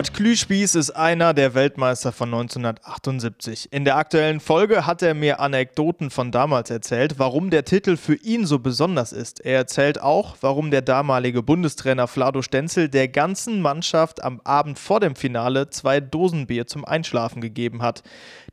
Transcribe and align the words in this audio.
Kurt 0.00 0.14
Klüspieß 0.14 0.76
ist 0.76 0.92
einer 0.92 1.34
der 1.34 1.52
Weltmeister 1.52 2.10
von 2.10 2.32
1978. 2.32 3.70
In 3.70 3.84
der 3.84 3.96
aktuellen 3.96 4.40
Folge 4.40 4.86
hat 4.86 5.02
er 5.02 5.12
mir 5.12 5.40
Anekdoten 5.40 6.08
von 6.08 6.32
damals 6.32 6.70
erzählt, 6.70 7.18
warum 7.18 7.50
der 7.50 7.66
Titel 7.66 7.98
für 7.98 8.14
ihn 8.14 8.46
so 8.46 8.60
besonders 8.60 9.12
ist. 9.12 9.44
Er 9.44 9.56
erzählt 9.56 10.00
auch, 10.00 10.38
warum 10.40 10.70
der 10.70 10.80
damalige 10.80 11.42
Bundestrainer 11.42 12.08
Flado 12.08 12.40
Stenzel 12.40 12.88
der 12.88 13.08
ganzen 13.08 13.60
Mannschaft 13.60 14.24
am 14.24 14.40
Abend 14.42 14.78
vor 14.78 15.00
dem 15.00 15.16
Finale 15.16 15.68
zwei 15.68 16.00
Dosen 16.00 16.46
Bier 16.46 16.66
zum 16.66 16.86
Einschlafen 16.86 17.42
gegeben 17.42 17.82
hat. 17.82 18.02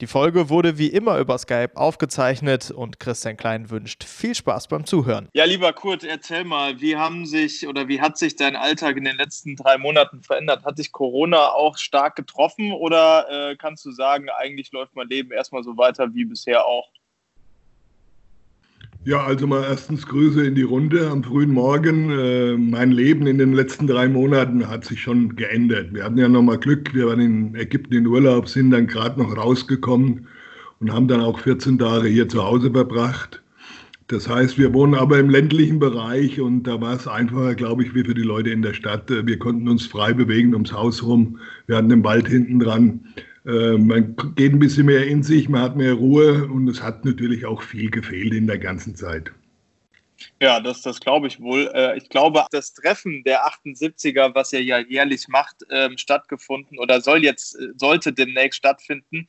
Die 0.02 0.08
Folge 0.08 0.50
wurde 0.50 0.78
wie 0.78 0.88
immer 0.88 1.18
über 1.18 1.38
Skype 1.38 1.78
aufgezeichnet 1.78 2.72
und 2.72 3.00
Christian 3.00 3.38
Klein 3.38 3.70
wünscht 3.70 4.04
viel 4.04 4.36
Spaß 4.36 4.68
beim 4.68 4.86
Zuhören. 4.86 5.30
Ja, 5.32 5.46
lieber 5.46 5.72
Kurt, 5.72 6.04
erzähl 6.04 6.44
mal, 6.44 6.82
wie 6.82 6.98
haben 6.98 7.26
sich 7.26 7.66
oder 7.70 7.88
wie 7.88 8.02
hat 8.02 8.18
sich 8.18 8.36
dein 8.36 8.58
Alltag 8.58 8.98
in 8.98 9.06
den 9.06 9.16
letzten 9.16 9.56
drei 9.56 9.78
Monaten 9.78 10.22
verändert? 10.22 10.66
Hat 10.66 10.78
dich 10.78 10.92
Corona 10.92 11.37
Corona 11.38 11.54
auch 11.54 11.78
stark 11.78 12.16
getroffen 12.16 12.72
oder 12.72 13.26
äh, 13.30 13.56
kannst 13.56 13.86
du 13.86 13.92
sagen, 13.92 14.28
eigentlich 14.38 14.72
läuft 14.72 14.96
mein 14.96 15.08
Leben 15.08 15.32
erstmal 15.32 15.64
so 15.64 15.78
weiter 15.78 16.14
wie 16.14 16.26
bisher 16.26 16.66
auch? 16.66 16.88
Ja, 19.06 19.24
also 19.24 19.48
mal 19.48 19.64
erstens 19.64 20.06
Grüße 20.06 20.46
in 20.46 20.56
die 20.56 20.64
Runde 20.64 21.10
am 21.10 21.24
frühen 21.24 21.52
Morgen. 21.52 22.12
Äh, 22.12 22.58
mein 22.58 22.92
Leben 22.92 23.26
in 23.26 23.38
den 23.38 23.54
letzten 23.54 23.88
drei 23.88 24.10
Monaten 24.10 24.68
hat 24.68 24.84
sich 24.84 25.02
schon 25.02 25.36
geändert. 25.36 25.94
Wir 25.94 26.04
hatten 26.04 26.18
ja 26.18 26.28
nochmal 26.28 26.58
Glück, 26.58 26.94
wir 26.94 27.08
waren 27.08 27.22
in 27.22 27.56
Ägypten 27.56 27.94
in 27.94 28.08
Urlaub, 28.08 28.50
sind 28.50 28.72
dann 28.72 28.88
gerade 28.88 29.22
noch 29.22 29.38
rausgekommen 29.38 30.28
und 30.80 30.92
haben 30.92 31.08
dann 31.08 31.22
auch 31.22 31.40
14 31.40 31.78
Tage 31.78 32.10
hier 32.10 32.28
zu 32.28 32.44
Hause 32.44 32.72
verbracht. 32.72 33.42
Das 34.08 34.30
heißt, 34.30 34.58
wir 34.58 34.74
wohnen 34.74 34.96
aber 34.96 35.20
im 35.20 35.30
ländlichen 35.30 35.80
Bereich 35.80 36.40
und 36.40 36.64
da 36.64 36.80
war 36.80 36.94
es 36.94 37.08
einfacher, 37.08 37.56
glaube 37.56 37.84
ich, 37.84 37.94
wie 37.94 38.06
für 38.06 38.14
die 38.14 38.22
Leute 38.22 38.52
in 38.52 38.62
der 38.62 38.74
Stadt. 38.74 39.10
Wir 39.10 39.38
konnten 39.38 39.68
uns 39.68 39.86
frei 39.86 40.14
bewegen 40.14 40.54
ums 40.54 40.72
Haus 40.72 41.04
rum. 41.04 41.40
Wir 41.66 41.76
hatten 41.76 41.90
den 41.90 42.06
Wald 42.06 42.28
hinten 42.28 42.60
dran. 42.60 43.14
Äh, 43.46 43.78
man 43.78 44.16
geht 44.36 44.54
ein 44.54 44.60
bisschen 44.60 44.86
mehr 44.86 45.06
in 45.08 45.24
sich, 45.24 45.50
man 45.50 45.62
hat 45.62 45.76
mehr 45.76 45.94
Ruhe 45.94 46.48
und 46.48 46.70
es 46.70 46.82
hat 46.82 47.04
natürlich 47.04 47.46
auch 47.46 47.62
viel 47.62 47.92
gefehlt 47.92 48.34
in 48.34 48.48
der 48.48 48.60
ganzen 48.60 48.96
Zeit. 48.96 49.32
Ja, 50.42 50.60
das, 50.60 50.82
das 50.82 51.00
glaube 51.00 51.28
ich 51.28 51.40
wohl. 51.42 51.70
Äh, 51.74 51.98
ich 51.98 52.10
glaube, 52.10 52.46
das 52.52 52.74
Treffen 52.74 53.24
der 53.26 53.46
78er, 53.46 54.34
was 54.34 54.54
ihr 54.54 54.64
ja 54.64 54.80
jährlich 54.80 55.28
macht, 55.28 55.58
ähm, 55.70 55.98
stattgefunden 55.98 56.80
oder 56.80 57.02
soll 57.02 57.24
jetzt, 57.24 57.56
äh, 57.56 57.70
sollte 57.76 58.14
demnächst 58.14 58.58
stattfinden. 58.58 59.28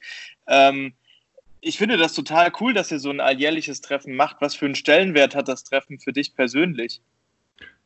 Ich 1.60 1.78
finde 1.78 1.96
das 1.96 2.14
total 2.14 2.52
cool, 2.60 2.72
dass 2.72 2.92
ihr 2.92 3.00
so 3.00 3.10
ein 3.10 3.20
alljährliches 3.20 3.80
Treffen 3.80 4.14
macht. 4.14 4.36
Was 4.40 4.54
für 4.54 4.66
einen 4.66 4.74
Stellenwert 4.74 5.34
hat 5.34 5.48
das 5.48 5.64
Treffen 5.64 5.98
für 5.98 6.12
dich 6.12 6.34
persönlich? 6.34 7.00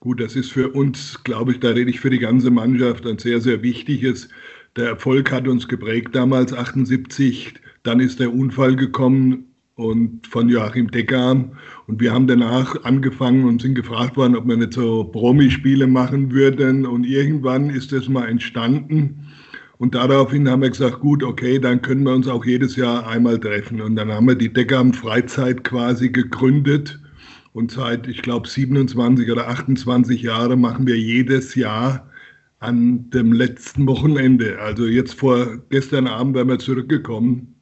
Gut, 0.01 0.21
das 0.21 0.37
ist 0.37 0.51
für 0.51 0.69
uns, 0.71 1.23
glaube 1.23 1.53
ich, 1.53 1.61
da 1.61 1.69
rede 1.69 1.91
ich 1.91 2.01
für 2.01 2.11
die 2.11 2.19
ganze 2.19 2.51
Mannschaft, 2.51 3.07
ein 3.07 3.19
sehr, 3.19 3.41
sehr 3.41 3.63
wichtiges. 3.63 4.29
Der 4.77 4.89
Erfolg 4.89 5.31
hat 5.31 5.47
uns 5.47 5.69
geprägt 5.69 6.15
damals, 6.15 6.53
78. 6.53 7.55
Dann 7.83 8.01
ist 8.01 8.21
der 8.21 8.33
Unfall 8.33 8.75
gekommen 8.75 9.47
und 9.77 10.27
von 10.27 10.49
Joachim 10.49 10.91
Decker. 10.91 11.51
Und 11.87 12.01
wir 12.01 12.13
haben 12.13 12.27
danach 12.27 12.83
angefangen 12.85 13.45
und 13.45 13.63
sind 13.63 13.75
gefragt 13.75 14.17
worden, 14.17 14.37
ob 14.37 14.47
wir 14.47 14.57
nicht 14.57 14.75
so 14.75 15.05
Promispiele 15.05 15.87
machen 15.87 16.33
würden. 16.33 16.85
Und 16.85 17.05
irgendwann 17.05 17.71
ist 17.71 17.93
das 17.93 18.09
mal 18.09 18.29
entstanden. 18.29 19.32
Und 19.83 19.97
daraufhin 19.97 20.49
haben 20.49 20.63
wir 20.63 20.71
gesagt, 20.71 21.01
gut, 21.01 21.25
okay, 21.25 21.59
dann 21.59 21.83
können 21.83 22.05
wir 22.05 22.15
uns 22.15 22.29
auch 22.29 22.45
jedes 22.45 22.77
Jahr 22.77 23.05
einmal 23.05 23.41
treffen. 23.41 23.81
Und 23.81 23.97
dann 23.97 24.13
haben 24.13 24.29
wir 24.29 24.37
die 24.37 24.53
Deckam 24.53 24.95
Freizeit 24.95 25.65
quasi 25.65 26.09
gegründet. 26.09 27.01
Und 27.53 27.73
seit, 27.73 28.07
ich 28.07 28.23
glaube, 28.23 28.47
27 28.47 29.29
oder 29.29 29.49
28 29.49 30.23
Jahren 30.23 30.61
machen 30.61 30.87
wir 30.87 30.97
jedes 30.97 31.57
Jahr 31.57 32.09
an 32.61 33.11
dem 33.11 33.33
letzten 33.33 33.85
Wochenende. 33.89 34.61
Also 34.61 34.87
jetzt 34.87 35.15
vor 35.15 35.59
gestern 35.71 36.07
Abend 36.07 36.37
wären 36.37 36.47
wir 36.47 36.61
zurückgekommen. 36.61 37.57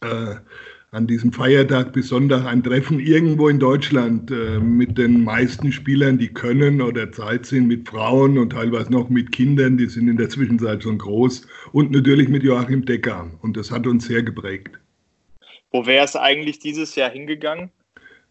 Äh, 0.00 0.38
an 0.90 1.06
diesem 1.06 1.32
Feiertag 1.32 1.92
bis 1.92 2.08
Sonntag 2.08 2.46
ein 2.46 2.62
Treffen 2.62 2.98
irgendwo 2.98 3.48
in 3.48 3.58
Deutschland 3.58 4.30
äh, 4.30 4.58
mit 4.58 4.96
den 4.96 5.22
meisten 5.22 5.70
Spielern, 5.70 6.16
die 6.16 6.28
können 6.28 6.80
oder 6.80 7.12
Zeit 7.12 7.44
sind, 7.44 7.68
mit 7.68 7.88
Frauen 7.88 8.38
und 8.38 8.50
teilweise 8.50 8.90
noch 8.90 9.10
mit 9.10 9.32
Kindern, 9.32 9.76
die 9.76 9.86
sind 9.86 10.08
in 10.08 10.16
der 10.16 10.30
Zwischenzeit 10.30 10.82
schon 10.82 10.98
groß 10.98 11.46
und 11.72 11.90
natürlich 11.90 12.28
mit 12.28 12.42
Joachim 12.42 12.84
Decker. 12.84 13.30
Und 13.42 13.56
das 13.56 13.70
hat 13.70 13.86
uns 13.86 14.06
sehr 14.06 14.22
geprägt. 14.22 14.78
Wo 15.70 15.84
wäre 15.84 16.04
es 16.04 16.16
eigentlich 16.16 16.58
dieses 16.58 16.94
Jahr 16.94 17.10
hingegangen? 17.10 17.70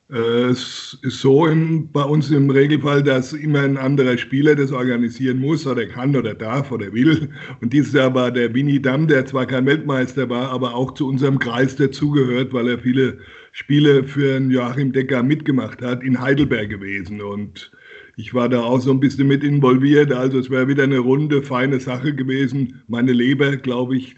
Äh, 0.10 0.52
es 0.52 0.98
ist 1.02 1.20
so 1.20 1.46
im, 1.48 1.92
bei 1.92 2.04
uns 2.04 2.32
im 2.32 2.50
Regelfall, 2.50 3.04
dass 3.04 3.34
immer 3.34 3.62
ein 3.62 3.78
anderer 3.78 4.18
Spieler 4.18 4.56
das 4.56 4.72
organisieren 4.72 5.40
muss 5.40 5.68
oder 5.68 5.86
kann 5.86 6.16
oder 6.16 6.34
darf 6.34 6.72
oder 6.72 6.94
will. 6.94 7.30
Und 7.62 7.74
dieses 7.74 7.94
Jahr 7.94 8.14
war 8.14 8.32
der 8.32 8.54
Winnie 8.54 8.82
Damm, 8.82 9.08
der 9.08 9.26
zwar 9.26 9.46
kein 9.46 9.66
Weltmeister 9.66 10.30
war, 10.30 10.50
aber 10.50 10.76
auch 10.76 10.94
zu 10.94 11.08
unserem 11.08 11.40
Kreis 11.40 11.76
dazugehört, 11.76 12.54
weil 12.54 12.70
er 12.70 12.80
viele 12.80 13.20
Spiele 13.52 14.04
für 14.06 14.40
Joachim 14.40 14.94
Decker 14.94 15.24
mitgemacht 15.24 15.82
hat, 15.82 16.04
in 16.04 16.22
Heidelberg 16.22 16.70
gewesen. 16.70 17.22
Und 17.22 17.72
ich 18.16 18.34
war 18.34 18.48
da 18.48 18.62
auch 18.62 18.80
so 18.80 18.92
ein 18.92 19.00
bisschen 19.02 19.28
mit 19.28 19.44
involviert. 19.44 20.14
Also 20.14 20.40
es 20.40 20.50
wäre 20.50 20.70
wieder 20.70 20.84
eine 20.84 21.00
runde, 21.00 21.44
feine 21.44 21.80
Sache 21.82 22.16
gewesen. 22.16 22.82
Meine 22.88 23.12
Leber, 23.12 23.58
glaube 23.58 23.98
ich, 23.98 24.16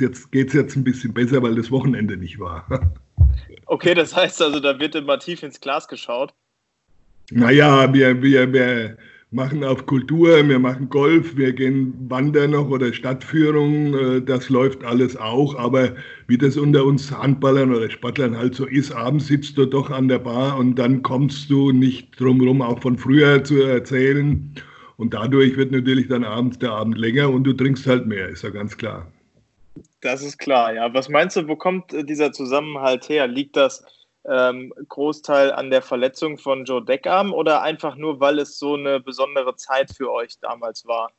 jetzt, 0.00 0.32
geht 0.32 0.48
es 0.48 0.54
jetzt 0.54 0.76
ein 0.76 0.84
bisschen 0.84 1.12
besser, 1.12 1.42
weil 1.42 1.56
das 1.56 1.70
Wochenende 1.70 2.16
nicht 2.16 2.38
war. 2.38 2.66
Okay, 3.66 3.94
das 3.94 4.14
heißt 4.14 4.40
also, 4.42 4.60
da 4.60 4.78
wird 4.78 4.94
immer 4.94 5.18
tief 5.18 5.42
ins 5.42 5.60
Glas 5.60 5.88
geschaut. 5.88 6.32
Naja, 7.30 7.92
wir, 7.92 8.22
wir, 8.22 8.52
wir 8.52 8.96
machen 9.32 9.64
auf 9.64 9.86
Kultur, 9.86 10.48
wir 10.48 10.58
machen 10.58 10.88
Golf, 10.88 11.36
wir 11.36 11.52
gehen 11.52 11.94
wandern 12.08 12.52
noch 12.52 12.68
oder 12.70 12.92
Stadtführung, 12.92 13.94
äh, 13.94 14.22
das 14.22 14.48
läuft 14.48 14.84
alles 14.84 15.16
auch. 15.16 15.56
Aber 15.56 15.94
wie 16.28 16.38
das 16.38 16.56
unter 16.56 16.84
uns 16.84 17.10
Handballern 17.10 17.74
oder 17.74 17.90
Sportlern 17.90 18.36
halt 18.36 18.54
so 18.54 18.66
ist, 18.66 18.92
abends 18.92 19.26
sitzt 19.26 19.58
du 19.58 19.66
doch 19.66 19.90
an 19.90 20.08
der 20.08 20.20
Bar 20.20 20.56
und 20.58 20.76
dann 20.76 21.02
kommst 21.02 21.50
du 21.50 21.72
nicht 21.72 22.18
drumherum, 22.20 22.62
auch 22.62 22.80
von 22.80 22.96
früher 22.96 23.42
zu 23.42 23.62
erzählen. 23.62 24.54
Und 24.96 25.12
dadurch 25.12 25.56
wird 25.56 25.72
natürlich 25.72 26.08
dann 26.08 26.24
abends 26.24 26.58
der 26.58 26.70
Abend 26.72 26.96
länger 26.96 27.28
und 27.28 27.44
du 27.44 27.52
trinkst 27.52 27.86
halt 27.86 28.06
mehr, 28.06 28.28
ist 28.28 28.42
ja 28.44 28.50
ganz 28.50 28.76
klar. 28.76 29.10
Das 30.00 30.22
ist 30.22 30.38
klar, 30.38 30.72
ja. 30.74 30.92
Was 30.94 31.08
meinst 31.08 31.36
du, 31.36 31.48
wo 31.48 31.56
kommt 31.56 31.92
äh, 31.92 32.04
dieser 32.04 32.32
Zusammenhalt 32.32 33.08
her? 33.08 33.26
Liegt 33.26 33.56
das 33.56 33.84
ähm, 34.28 34.72
Großteil 34.88 35.52
an 35.52 35.70
der 35.70 35.82
Verletzung 35.82 36.38
von 36.38 36.64
Joe 36.64 36.84
Deckarm 36.84 37.32
oder 37.32 37.62
einfach 37.62 37.96
nur, 37.96 38.20
weil 38.20 38.38
es 38.38 38.58
so 38.58 38.74
eine 38.74 39.00
besondere 39.00 39.56
Zeit 39.56 39.90
für 39.90 40.12
euch 40.12 40.38
damals 40.40 40.86
war? 40.86 41.10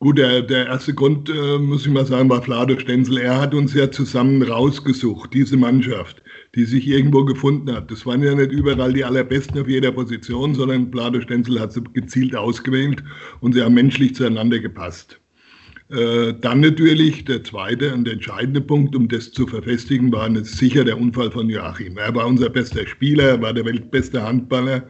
Gut, 0.00 0.18
der, 0.18 0.42
der 0.42 0.66
erste 0.66 0.92
Grund, 0.92 1.30
äh, 1.30 1.58
muss 1.58 1.86
ich 1.86 1.92
mal 1.92 2.04
sagen, 2.04 2.28
war 2.28 2.42
Flado 2.42 2.78
Stenzel. 2.78 3.18
Er 3.18 3.40
hat 3.40 3.54
uns 3.54 3.72
ja 3.72 3.90
zusammen 3.90 4.42
rausgesucht, 4.42 5.32
diese 5.32 5.56
Mannschaft, 5.56 6.20
die 6.54 6.64
sich 6.64 6.86
irgendwo 6.86 7.24
gefunden 7.24 7.74
hat. 7.74 7.90
Das 7.90 8.04
waren 8.04 8.22
ja 8.22 8.34
nicht 8.34 8.52
überall 8.52 8.92
die 8.92 9.04
allerbesten 9.04 9.60
auf 9.60 9.68
jeder 9.68 9.92
Position, 9.92 10.54
sondern 10.54 10.92
Flado 10.92 11.20
Stenzel 11.22 11.58
hat 11.60 11.72
sie 11.72 11.82
gezielt 11.94 12.36
ausgewählt 12.36 13.02
und 13.40 13.54
sie 13.54 13.62
haben 13.62 13.74
menschlich 13.74 14.14
zueinander 14.14 14.58
gepasst. 14.58 15.18
Äh, 15.94 16.34
dann 16.40 16.60
natürlich 16.60 17.24
der 17.24 17.44
zweite 17.44 17.94
und 17.94 18.08
entscheidende 18.08 18.60
Punkt, 18.60 18.96
um 18.96 19.06
das 19.06 19.30
zu 19.30 19.46
verfestigen, 19.46 20.10
war 20.10 20.28
sicher 20.44 20.84
der 20.84 20.98
Unfall 20.98 21.30
von 21.30 21.48
Joachim. 21.48 21.98
Er 21.98 22.12
war 22.14 22.26
unser 22.26 22.50
bester 22.50 22.84
Spieler, 22.86 23.24
er 23.24 23.42
war 23.42 23.52
der 23.52 23.64
weltbeste 23.64 24.20
Handballer 24.20 24.82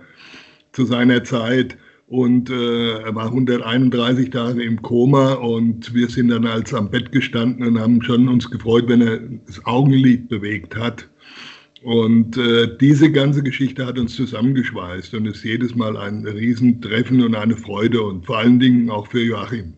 zu 0.72 0.86
seiner 0.86 1.22
Zeit 1.22 1.76
und 2.06 2.48
äh, 2.48 3.00
er 3.00 3.14
war 3.14 3.26
131 3.26 4.30
Tage 4.30 4.62
im 4.62 4.80
Koma 4.80 5.34
und 5.34 5.92
wir 5.92 6.08
sind 6.08 6.28
dann 6.28 6.46
als 6.46 6.72
am 6.72 6.90
Bett 6.90 7.12
gestanden 7.12 7.66
und 7.66 7.78
haben 7.78 8.00
schon 8.00 8.26
uns 8.28 8.50
gefreut, 8.50 8.84
wenn 8.88 9.02
er 9.02 9.18
das 9.46 9.62
Augenlid 9.66 10.30
bewegt 10.30 10.74
hat. 10.74 11.06
Und 11.82 12.38
äh, 12.38 12.78
diese 12.80 13.12
ganze 13.12 13.42
Geschichte 13.42 13.84
hat 13.84 13.98
uns 13.98 14.16
zusammengeschweißt 14.16 15.12
und 15.12 15.26
ist 15.26 15.44
jedes 15.44 15.74
Mal 15.74 15.98
ein 15.98 16.26
Riesentreffen 16.26 17.22
und 17.22 17.34
eine 17.34 17.56
Freude 17.56 18.02
und 18.02 18.24
vor 18.24 18.38
allen 18.38 18.58
Dingen 18.58 18.88
auch 18.88 19.06
für 19.06 19.20
Joachim. 19.20 19.74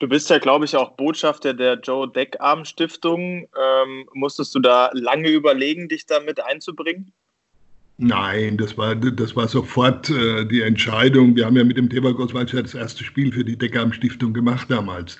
Du 0.00 0.08
bist 0.08 0.28
ja, 0.30 0.38
glaube 0.38 0.64
ich, 0.64 0.76
auch 0.76 0.96
Botschafter 0.96 1.54
der 1.54 1.78
Joe 1.80 2.10
Deckarm 2.10 2.64
Stiftung. 2.64 3.46
Ähm, 3.56 4.08
musstest 4.12 4.54
du 4.54 4.60
da 4.60 4.90
lange 4.92 5.28
überlegen, 5.28 5.88
dich 5.88 6.06
damit 6.06 6.44
einzubringen? 6.44 7.12
Nein, 7.96 8.56
das 8.56 8.76
war, 8.76 8.96
das 8.96 9.36
war 9.36 9.46
sofort 9.46 10.10
äh, 10.10 10.44
die 10.46 10.62
Entscheidung. 10.62 11.36
Wir 11.36 11.46
haben 11.46 11.56
ja 11.56 11.62
mit 11.62 11.76
dem 11.76 11.88
Thema 11.88 12.12
Großwaldstadt 12.12 12.64
das 12.64 12.74
erste 12.74 13.04
Spiel 13.04 13.32
für 13.32 13.44
die 13.44 13.56
Deckarm 13.56 13.92
Stiftung 13.92 14.32
gemacht 14.32 14.68
damals. 14.68 15.16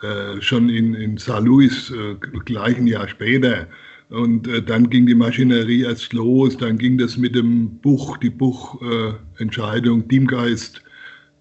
Äh, 0.00 0.40
schon 0.40 0.70
in, 0.70 0.94
in 0.94 1.18
St. 1.18 1.40
Louis, 1.40 1.90
äh, 1.90 2.14
gleichen 2.44 2.86
Jahr 2.86 3.08
später. 3.08 3.66
Und 4.08 4.48
äh, 4.48 4.62
dann 4.62 4.88
ging 4.88 5.06
die 5.06 5.14
Maschinerie 5.14 5.82
erst 5.82 6.14
los, 6.14 6.56
dann 6.56 6.78
ging 6.78 6.96
das 6.96 7.18
mit 7.18 7.34
dem 7.34 7.78
Buch, 7.80 8.16
die 8.18 8.30
Buchentscheidung, 8.30 10.08
Teamgeist 10.08 10.78
äh, 10.78 10.80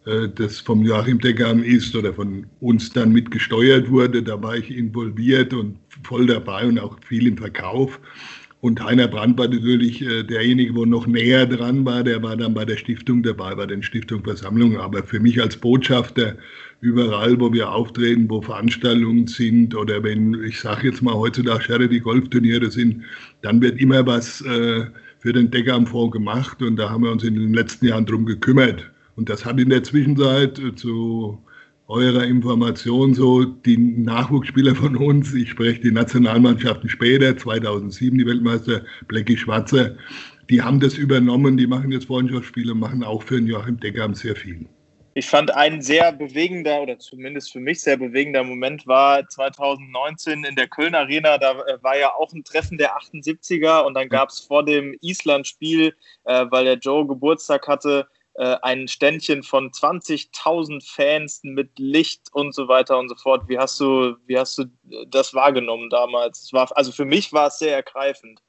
das 0.05 0.59
vom 0.59 0.83
Joachim 0.83 1.19
Deckern 1.19 1.63
ist 1.63 1.95
oder 1.95 2.13
von 2.13 2.45
uns 2.59 2.91
dann 2.91 3.13
mitgesteuert 3.13 3.89
wurde. 3.89 4.21
Da 4.21 4.41
war 4.41 4.57
ich 4.57 4.75
involviert 4.75 5.53
und 5.53 5.77
voll 6.03 6.25
dabei 6.25 6.67
und 6.67 6.79
auch 6.79 6.97
viel 7.07 7.27
im 7.27 7.37
Verkauf. 7.37 7.99
Und 8.63 8.81
Heiner 8.81 9.09
Brandt 9.09 9.37
war 9.37 9.49
natürlich 9.49 10.01
äh, 10.01 10.23
derjenige, 10.23 10.73
wo 10.73 10.85
noch 10.85 11.05
näher 11.05 11.45
dran 11.45 11.83
war. 11.83 12.01
Der 12.01 12.23
war 12.23 12.37
dann 12.37 12.53
bei 12.53 12.63
der 12.63 12.77
Stiftung 12.77 13.21
dabei, 13.21 13.53
bei 13.55 13.65
den 13.65 13.83
Stiftungsversammlungen. 13.83 14.77
Aber 14.77 15.03
für 15.03 15.19
mich 15.19 15.41
als 15.41 15.57
Botschafter 15.57 16.37
überall, 16.79 17.37
wo 17.41 17.51
wir 17.51 17.69
auftreten, 17.69 18.29
wo 18.29 18.41
Veranstaltungen 18.41 19.27
sind 19.27 19.75
oder 19.75 20.01
wenn, 20.01 20.41
ich 20.45 20.61
sage 20.61 20.87
jetzt 20.87 21.01
mal 21.01 21.13
heutzutage 21.13 21.61
Charity-Golfturniere 21.61 22.71
sind, 22.71 23.03
dann 23.41 23.61
wird 23.61 23.81
immer 23.81 24.05
was 24.05 24.39
äh, 24.39 24.85
für 25.19 25.33
den 25.33 25.51
Deckarmfonds 25.51 26.13
gemacht 26.13 26.61
und 26.61 26.77
da 26.77 26.89
haben 26.89 27.03
wir 27.03 27.11
uns 27.11 27.25
in 27.25 27.35
den 27.35 27.53
letzten 27.53 27.87
Jahren 27.87 28.05
drum 28.05 28.25
gekümmert. 28.25 28.92
Und 29.15 29.29
das 29.29 29.45
hat 29.45 29.59
in 29.59 29.69
der 29.69 29.83
Zwischenzeit 29.83 30.59
äh, 30.59 30.75
zu 30.75 31.37
eurer 31.87 32.23
Information 32.23 33.13
so 33.13 33.43
die 33.43 33.77
Nachwuchsspieler 33.77 34.75
von 34.75 34.95
uns, 34.95 35.33
ich 35.33 35.49
spreche 35.49 35.81
die 35.81 35.91
Nationalmannschaften 35.91 36.89
später, 36.89 37.35
2007 37.35 38.17
die 38.17 38.25
Weltmeister 38.25 38.83
Blackie 39.07 39.37
Schwarzer, 39.37 39.95
die 40.49 40.61
haben 40.61 40.79
das 40.79 40.97
übernommen, 40.97 41.57
die 41.57 41.67
machen 41.67 41.91
jetzt 41.91 42.05
Freundschaftsspiele, 42.05 42.73
machen 42.73 43.03
auch 43.03 43.23
für 43.23 43.35
den 43.35 43.47
Joachim 43.47 43.79
Deckam 43.79 44.13
sehr 44.13 44.35
viel. 44.35 44.65
Ich 45.15 45.27
fand 45.27 45.53
ein 45.53 45.81
sehr 45.81 46.11
bewegender 46.11 46.81
oder 46.81 46.97
zumindest 46.97 47.51
für 47.51 47.59
mich 47.59 47.81
sehr 47.81 47.97
bewegender 47.97 48.43
Moment 48.43 48.87
war 48.87 49.27
2019 49.29 50.43
in 50.43 50.55
der 50.55 50.67
Köln 50.67 50.95
Arena. 50.95 51.37
Da 51.37 51.51
äh, 51.51 51.77
war 51.83 51.97
ja 51.97 52.11
auch 52.15 52.33
ein 52.33 52.43
Treffen 52.43 52.79
der 52.79 52.97
78er 52.97 53.81
und 53.81 53.93
dann 53.93 54.09
gab 54.09 54.29
es 54.29 54.39
vor 54.39 54.65
dem 54.65 54.95
Island-Spiel, 55.01 55.93
äh, 56.23 56.45
weil 56.49 56.65
der 56.65 56.77
Joe 56.77 57.05
Geburtstag 57.05 57.67
hatte, 57.67 58.07
äh, 58.35 58.57
ein 58.63 58.87
Ständchen 58.87 59.43
von 59.43 59.69
20.000 59.69 60.83
Fans 60.83 61.41
mit 61.43 61.77
Licht 61.77 62.21
und 62.31 62.55
so 62.55 62.67
weiter 62.67 62.97
und 62.97 63.09
so 63.09 63.15
fort. 63.15 63.43
Wie 63.47 63.59
hast 63.59 63.79
du, 63.79 64.15
wie 64.25 64.39
hast 64.39 64.57
du 64.57 64.65
das 65.07 65.35
wahrgenommen 65.35 65.89
damals? 65.91 66.43
Es 66.43 66.53
war, 66.53 66.75
also 66.75 66.91
für 66.91 67.05
mich 67.05 67.31
war 67.31 67.47
es 67.47 67.59
sehr 67.59 67.75
ergreifend. 67.75 68.41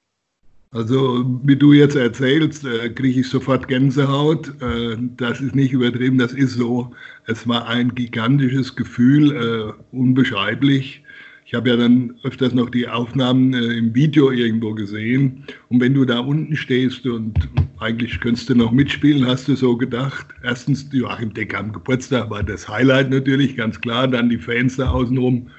Also, 0.70 1.24
wie 1.44 1.54
du 1.54 1.72
jetzt 1.72 1.96
erzählst, 1.96 2.64
äh, 2.64 2.88
kriege 2.88 3.20
ich 3.20 3.28
sofort 3.28 3.68
Gänsehaut. 3.68 4.48
Äh, 4.62 4.96
das 5.16 5.40
ist 5.40 5.54
nicht 5.54 5.72
übertrieben, 5.72 6.16
das 6.16 6.32
ist 6.32 6.54
so. 6.54 6.90
Es 7.26 7.46
war 7.46 7.68
ein 7.68 7.94
gigantisches 7.94 8.74
Gefühl, 8.74 9.74
unbeschreiblich. 9.92 11.02
Ich 11.46 11.54
habe 11.54 11.68
ja 11.68 11.76
dann 11.76 12.18
öfters 12.24 12.54
noch 12.54 12.70
die 12.70 12.88
Aufnahmen 12.88 13.52
im 13.52 13.94
Video 13.94 14.30
irgendwo 14.30 14.74
gesehen. 14.74 15.44
Und 15.68 15.80
wenn 15.80 15.94
du 15.94 16.04
da 16.04 16.20
unten 16.20 16.56
stehst 16.56 17.06
und 17.06 17.34
eigentlich 17.80 18.20
könntest 18.20 18.48
du 18.48 18.54
noch 18.54 18.72
mitspielen, 18.72 19.26
hast 19.26 19.48
du 19.48 19.56
so 19.56 19.76
gedacht. 19.76 20.26
Erstens, 20.42 20.88
Joachim 20.92 21.34
Decker 21.34 21.58
am 21.58 21.72
Geburtstag 21.72 22.30
war 22.30 22.42
das 22.42 22.68
Highlight 22.68 23.10
natürlich, 23.10 23.56
ganz 23.56 23.80
klar. 23.80 24.06
Dann 24.08 24.28
die 24.28 24.38
Fans 24.38 24.76
da 24.76 24.90
außenrum. 24.90 25.50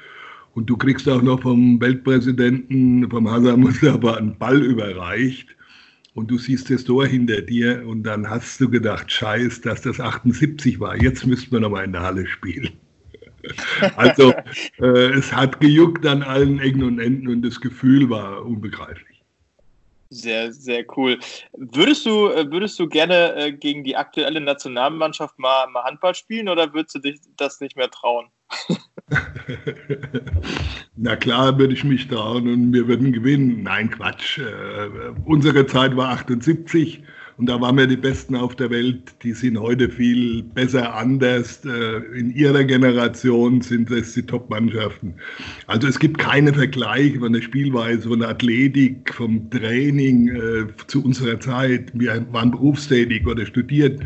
Und 0.53 0.69
du 0.69 0.77
kriegst 0.77 1.07
auch 1.09 1.21
noch 1.21 1.41
vom 1.41 1.79
Weltpräsidenten, 1.81 3.09
vom 3.09 3.29
Hassan 3.29 3.59
Mustafa, 3.61 4.15
einen 4.15 4.37
Ball 4.37 4.61
überreicht. 4.63 5.49
Und 6.13 6.31
du 6.31 6.37
siehst 6.37 6.69
das 6.69 6.85
Tor 6.85 7.05
hinter 7.05 7.41
dir 7.41 7.85
und 7.85 8.03
dann 8.03 8.29
hast 8.29 8.61
du 8.61 8.69
gedacht, 8.69 9.11
scheiß, 9.11 9.59
dass 9.59 9.81
das 9.81 9.99
78 9.99 10.79
war. 10.79 10.95
Jetzt 11.01 11.27
müssten 11.27 11.51
wir 11.51 11.59
noch 11.59 11.71
mal 11.71 11.83
in 11.83 11.91
der 11.91 12.03
Halle 12.03 12.25
spielen. 12.25 12.69
Also 13.95 14.33
äh, 14.79 15.11
es 15.11 15.31
hat 15.31 15.59
gejuckt 15.59 16.03
an 16.07 16.23
allen 16.23 16.59
Ecken 16.59 16.81
und 16.81 16.97
Enden 16.97 17.27
und 17.27 17.43
das 17.43 17.61
Gefühl 17.61 18.09
war 18.09 18.43
unbegreiflich. 18.43 19.14
Sehr, 20.15 20.53
sehr 20.53 20.85
cool. 20.95 21.19
Würdest 21.53 22.05
du, 22.05 22.29
äh, 22.29 22.49
würdest 22.49 22.79
du 22.79 22.87
gerne 22.87 23.35
äh, 23.35 23.51
gegen 23.51 23.83
die 23.83 23.97
aktuelle 23.97 24.39
Nationalmannschaft 24.39 25.37
mal, 25.37 25.67
mal 25.67 25.83
Handball 25.83 26.15
spielen 26.15 26.47
oder 26.47 26.73
würdest 26.73 26.95
du 26.95 26.99
dich 26.99 27.19
das 27.35 27.59
nicht 27.59 27.75
mehr 27.75 27.89
trauen? 27.89 28.29
Na 30.95 31.17
klar 31.17 31.57
würde 31.59 31.73
ich 31.73 31.83
mich 31.83 32.07
trauen 32.07 32.47
und 32.47 32.71
wir 32.73 32.87
würden 32.87 33.11
gewinnen. 33.11 33.63
Nein, 33.63 33.91
Quatsch. 33.91 34.37
Äh, 34.37 35.13
unsere 35.25 35.67
Zeit 35.67 35.97
war 35.97 36.11
78 36.11 37.03
und 37.37 37.47
da 37.47 37.59
waren 37.59 37.77
wir 37.77 37.85
die 37.85 37.97
Besten 37.97 38.35
auf 38.35 38.55
der 38.55 38.69
Welt. 38.69 39.13
Die 39.23 39.33
sind 39.33 39.59
heute 39.59 39.89
viel 39.89 40.43
besser, 40.43 40.95
anders. 40.95 41.65
Äh, 41.65 41.97
in 42.17 42.33
ihrer 42.33 42.63
Generation 42.63 43.59
sind 43.59 43.91
es 43.91 44.13
die 44.13 44.25
Top-Mannschaften. 44.25 45.15
Also 45.67 45.87
es 45.87 45.99
gibt 45.99 46.17
keine 46.17 46.53
Vergleiche 46.53 47.19
von 47.19 47.33
der 47.33 47.41
Spielweise, 47.41 48.07
von 48.07 48.19
der 48.19 48.29
Athletik, 48.29 49.13
vom 49.13 49.49
Training 49.49 50.29
äh, 50.29 50.65
zu 50.87 51.03
unserer 51.03 51.37
Zeit. 51.39 51.91
Wir 51.93 52.25
waren 52.31 52.51
berufstätig 52.51 53.27
oder 53.27 53.45
studiert. 53.45 53.99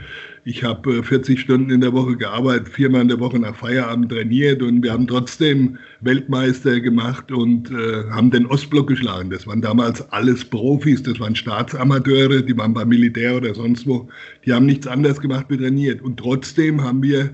Ich 0.45 0.63
habe 0.63 1.03
40 1.03 1.37
äh, 1.37 1.41
Stunden 1.41 1.69
in 1.69 1.81
der 1.81 1.93
Woche 1.93 2.15
gearbeitet, 2.15 2.69
viermal 2.69 3.01
in 3.01 3.07
der 3.09 3.19
Woche 3.19 3.39
nach 3.39 3.55
Feierabend 3.55 4.11
trainiert 4.11 4.61
und 4.61 4.83
wir 4.83 4.93
haben 4.93 5.07
trotzdem 5.07 5.77
Weltmeister 6.01 6.79
gemacht 6.79 7.31
und 7.31 7.69
äh, 7.71 8.09
haben 8.09 8.31
den 8.31 8.45
Ostblock 8.45 8.87
geschlagen. 8.87 9.29
Das 9.29 9.45
waren 9.47 9.61
damals 9.61 10.01
alles 10.11 10.45
Profis, 10.45 11.03
das 11.03 11.19
waren 11.19 11.35
Staatsamateure, 11.35 12.41
die 12.41 12.57
waren 12.57 12.73
beim 12.73 12.89
Militär 12.89 13.35
oder 13.37 13.53
sonst 13.53 13.85
wo. 13.85 14.07
Die 14.45 14.53
haben 14.53 14.65
nichts 14.65 14.87
anderes 14.87 15.19
gemacht 15.19 15.47
wie 15.49 15.57
trainiert. 15.57 16.01
Und 16.01 16.17
trotzdem 16.17 16.83
haben 16.83 17.03
wir 17.03 17.31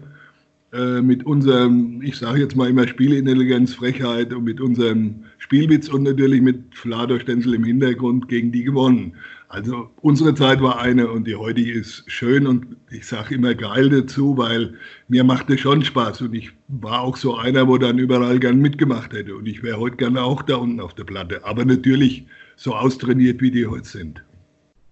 äh, 0.74 1.02
mit 1.02 1.26
unserem, 1.26 2.02
ich 2.02 2.18
sage 2.18 2.42
jetzt 2.42 2.56
mal 2.56 2.70
immer 2.70 2.88
Spielintelligenz, 2.88 3.76
Frechheit 3.76 4.34
und 4.34 4.44
mit 4.44 4.60
unserem 4.60 5.24
Spielwitz 5.38 5.88
und 5.90 6.04
natürlich 6.04 6.42
mit 6.42 6.58
Flador 6.74 7.20
Stenzel 7.20 7.54
im 7.54 7.64
Hintergrund 7.64 8.28
gegen 8.28 8.52
die 8.52 8.64
gewonnen. 8.64 9.14
Also 9.48 9.90
unsere 10.02 10.34
Zeit 10.34 10.62
war 10.62 10.80
eine 10.80 11.10
und 11.10 11.28
die 11.28 11.36
heutige 11.36 11.72
ist 11.72 12.04
schön 12.08 12.48
und 12.48 12.76
ich 12.90 13.06
sage 13.06 13.36
immer 13.36 13.54
geil 13.54 13.90
dazu, 13.90 14.38
weil 14.38 14.74
mir 15.08 15.24
macht 15.24 15.50
es 15.50 15.60
schon 15.62 15.84
Spaß 15.84 16.22
und 16.22 16.34
ich 16.34 16.52
war 16.68 17.02
auch 17.02 17.16
so 17.16 17.36
einer, 17.36 17.68
wo 17.68 17.78
dann 17.78 17.98
überall 17.98 18.40
gern 18.40 18.60
mitgemacht 18.60 19.14
hätte 19.14 19.36
und 19.36 19.46
ich 19.48 19.62
wäre 19.62 19.80
heute 19.80 19.98
gerne 19.98 20.24
auch 20.24 20.42
da 20.42 20.56
unten 20.56 20.80
auf 20.80 20.94
der 20.96 21.04
Platte, 21.04 21.46
aber 21.46 21.64
natürlich 21.64 22.26
so 22.56 22.74
austrainiert, 22.74 23.42
wie 23.42 23.52
die 23.52 23.68
heute 23.68 23.88
sind. 23.88 24.24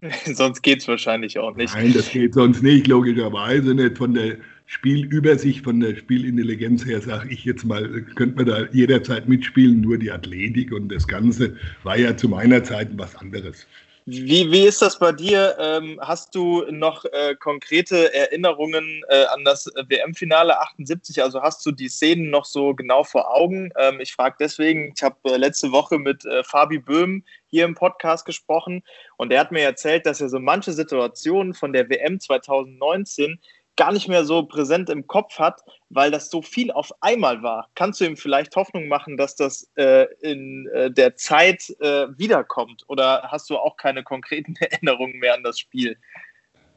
sonst 0.34 0.62
geht 0.62 0.82
es 0.82 0.88
wahrscheinlich 0.88 1.40
auch 1.40 1.56
nicht. 1.56 1.74
Nein, 1.74 1.94
das 1.94 2.10
geht 2.10 2.34
sonst 2.34 2.62
nicht, 2.62 2.88
logischerweise 2.88 3.74
nicht. 3.74 3.98
Von 3.98 4.14
der 4.14 4.38
Spielübersicht, 4.66 5.64
von 5.64 5.80
der 5.80 5.96
Spielintelligenz 5.96 6.86
her, 6.86 7.02
sage 7.02 7.30
ich 7.30 7.46
jetzt 7.46 7.66
mal, 7.66 7.88
könnte 8.16 8.36
man 8.36 8.46
da 8.46 8.66
jederzeit 8.72 9.28
mitspielen, 9.28 9.82
nur 9.82 9.98
die 9.98 10.12
Athletik 10.12 10.72
und 10.72 10.90
das 10.90 11.08
Ganze 11.08 11.56
war 11.84 11.98
ja 11.98 12.16
zu 12.16 12.30
meiner 12.30 12.64
Zeit 12.64 12.90
was 12.98 13.16
anderes. 13.16 13.68
Wie, 14.06 14.52
wie 14.52 14.66
ist 14.66 14.82
das 14.82 15.00
bei 15.00 15.14
dir? 15.14 15.56
Ähm, 15.60 15.98
hast 16.02 16.36
du 16.36 16.66
noch 16.70 17.06
äh, 17.06 17.36
konkrete 17.36 18.14
Erinnerungen 18.14 19.02
äh, 19.08 19.24
an 19.26 19.46
das 19.46 19.72
WM-Finale 19.88 20.60
78? 20.60 21.24
Also 21.24 21.42
hast 21.42 21.66
du 21.66 21.72
die 21.72 21.88
Szenen 21.88 22.30
noch 22.30 22.44
so 22.44 22.74
genau 22.76 23.06
vor 23.06 23.34
Augen? 23.34 23.72
Ähm, 23.78 24.02
ich 24.02 24.14
frage 24.14 24.36
deswegen, 24.40 24.92
ich 24.94 25.02
habe 25.04 25.16
äh, 25.24 25.38
letzte 25.38 25.72
Woche 25.72 26.00
mit 26.00 26.26
äh, 26.26 26.44
Fabi 26.44 26.80
Böhm 26.80 27.24
hier 27.48 27.64
im 27.64 27.76
Podcast 27.76 28.26
gesprochen 28.26 28.84
und 29.16 29.32
er 29.32 29.40
hat 29.40 29.54
mir 29.54 29.62
erzählt, 29.62 30.06
dass 30.06 30.20
er 30.20 30.28
so 30.28 30.40
manche 30.40 30.74
Situationen 30.74 31.54
von 31.54 31.72
der 31.72 31.90
WM 31.90 32.20
2019 32.20 33.40
gar 33.75 33.92
nicht 33.92 34.07
mehr 34.07 34.25
so 34.25 34.44
präsent 34.44 34.89
im 34.89 35.07
Kopf 35.07 35.39
hat, 35.39 35.61
weil 35.89 36.11
das 36.11 36.30
so 36.30 36.42
viel 36.42 36.71
auf 36.71 36.92
einmal 37.01 37.42
war. 37.42 37.69
Kannst 37.75 38.01
du 38.01 38.06
ihm 38.06 38.18
vielleicht 38.18 38.56
Hoffnung 38.56 38.87
machen, 38.87 39.18
dass 39.18 39.35
das 39.35 39.69
äh, 39.75 40.06
in 40.21 40.68
äh, 40.73 40.92
der 40.92 41.15
Zeit 41.15 41.69
äh, 41.80 42.07
wiederkommt? 42.18 42.83
Oder 42.87 43.23
hast 43.30 43.49
du 43.49 43.57
auch 43.57 43.77
keine 43.77 44.03
konkreten 44.03 44.56
Erinnerungen 44.59 45.19
mehr 45.19 45.35
an 45.35 45.44
das 45.44 45.59
Spiel? 45.59 45.97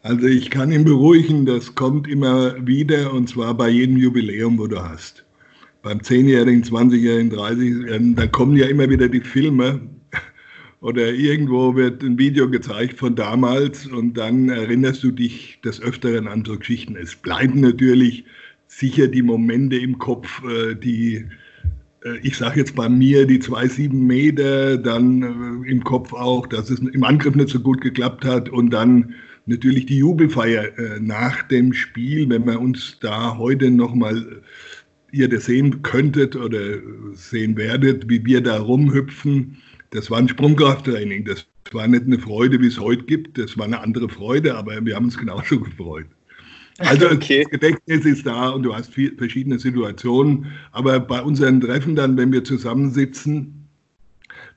Also 0.02 0.26
ich 0.26 0.50
kann 0.50 0.70
ihn 0.70 0.84
beruhigen, 0.84 1.46
das 1.46 1.74
kommt 1.74 2.06
immer 2.06 2.54
wieder 2.64 3.12
und 3.12 3.28
zwar 3.28 3.54
bei 3.54 3.68
jedem 3.68 3.96
Jubiläum, 3.96 4.58
wo 4.58 4.66
du 4.66 4.80
hast. 4.80 5.24
Beim 5.82 5.98
10-Jährigen, 5.98 6.62
20-Jährigen, 6.62 7.32
30-Jährigen, 7.32 8.14
da 8.14 8.26
kommen 8.26 8.56
ja 8.56 8.66
immer 8.66 8.88
wieder 8.88 9.08
die 9.08 9.20
Filme, 9.20 9.80
oder 10.80 11.12
irgendwo 11.12 11.74
wird 11.74 12.02
ein 12.02 12.18
Video 12.18 12.48
gezeigt 12.50 12.98
von 12.98 13.14
damals 13.14 13.86
und 13.86 14.14
dann 14.14 14.48
erinnerst 14.48 15.02
du 15.02 15.10
dich 15.10 15.58
des 15.64 15.80
Öfteren 15.80 16.28
an 16.28 16.44
so 16.44 16.58
Geschichten. 16.58 16.96
Es 16.96 17.16
bleiben 17.16 17.60
natürlich 17.60 18.24
sicher 18.68 19.08
die 19.08 19.22
Momente 19.22 19.76
im 19.76 19.98
Kopf, 19.98 20.42
äh, 20.44 20.74
die, 20.74 21.24
äh, 22.04 22.18
ich 22.22 22.36
sage 22.36 22.60
jetzt 22.60 22.74
bei 22.74 22.88
mir, 22.88 23.26
die 23.26 23.38
zwei, 23.38 23.66
sieben 23.68 24.06
Meter, 24.06 24.76
dann 24.76 25.22
äh, 25.64 25.70
im 25.70 25.82
Kopf 25.82 26.12
auch, 26.12 26.46
dass 26.46 26.68
es 26.68 26.80
im 26.80 27.04
Angriff 27.04 27.34
nicht 27.34 27.48
so 27.48 27.60
gut 27.60 27.80
geklappt 27.80 28.24
hat 28.24 28.48
und 28.48 28.70
dann 28.70 29.14
natürlich 29.46 29.86
die 29.86 29.98
Jubelfeier 29.98 30.72
nach 31.00 31.42
dem 31.44 31.72
Spiel, 31.72 32.28
wenn 32.28 32.46
wir 32.46 32.60
uns 32.60 32.98
da 33.00 33.38
heute 33.38 33.70
nochmal 33.70 34.42
ihr 35.12 35.28
das 35.28 35.44
sehen 35.44 35.82
könntet 35.82 36.34
oder 36.34 36.58
sehen 37.14 37.56
werdet, 37.56 38.10
wie 38.10 38.24
wir 38.26 38.40
da 38.40 38.58
rumhüpfen 38.58 39.56
das 39.90 40.10
war 40.10 40.18
ein 40.18 40.28
Sprungkrafttraining. 40.28 41.24
Das 41.24 41.46
war 41.72 41.86
nicht 41.86 42.04
eine 42.04 42.18
Freude, 42.18 42.60
wie 42.60 42.66
es 42.68 42.78
heute 42.78 43.04
gibt. 43.04 43.38
Das 43.38 43.56
war 43.56 43.66
eine 43.66 43.80
andere 43.80 44.08
Freude, 44.08 44.54
aber 44.54 44.84
wir 44.84 44.94
haben 44.94 45.06
uns 45.06 45.18
genauso 45.18 45.60
gefreut. 45.60 46.06
Also 46.78 47.06
okay. 47.10 47.42
das 47.42 47.50
Gedächtnis 47.52 48.04
ist 48.04 48.26
da 48.26 48.50
und 48.50 48.62
du 48.62 48.74
hast 48.74 48.92
viel, 48.92 49.16
verschiedene 49.16 49.58
Situationen. 49.58 50.46
Aber 50.72 51.00
bei 51.00 51.22
unseren 51.22 51.60
Treffen 51.60 51.96
dann, 51.96 52.16
wenn 52.16 52.32
wir 52.32 52.44
zusammensitzen, 52.44 53.66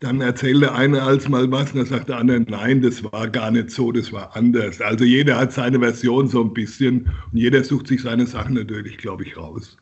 dann 0.02 0.22
erzählt 0.22 0.62
der 0.62 0.76
eine 0.76 1.02
als 1.02 1.28
mal 1.28 1.50
was 1.52 1.72
und 1.72 1.80
dann 1.80 1.86
sagt 1.86 2.10
der 2.10 2.18
andere, 2.18 2.40
nein, 2.42 2.82
das 2.82 3.04
war 3.04 3.28
gar 3.28 3.52
nicht 3.52 3.72
so, 3.72 3.92
das 3.92 4.12
war 4.14 4.36
anders. 4.36 4.80
Also 4.80 5.04
jeder 5.04 5.38
hat 5.38 5.52
seine 5.52 5.80
Version 5.80 6.28
so 6.28 6.42
ein 6.42 6.54
bisschen 6.54 7.10
und 7.32 7.38
jeder 7.38 7.64
sucht 7.64 7.88
sich 7.88 8.02
seine 8.02 8.26
Sachen 8.26 8.54
natürlich, 8.54 8.98
glaube 8.98 9.24
ich, 9.24 9.36
raus. 9.36 9.78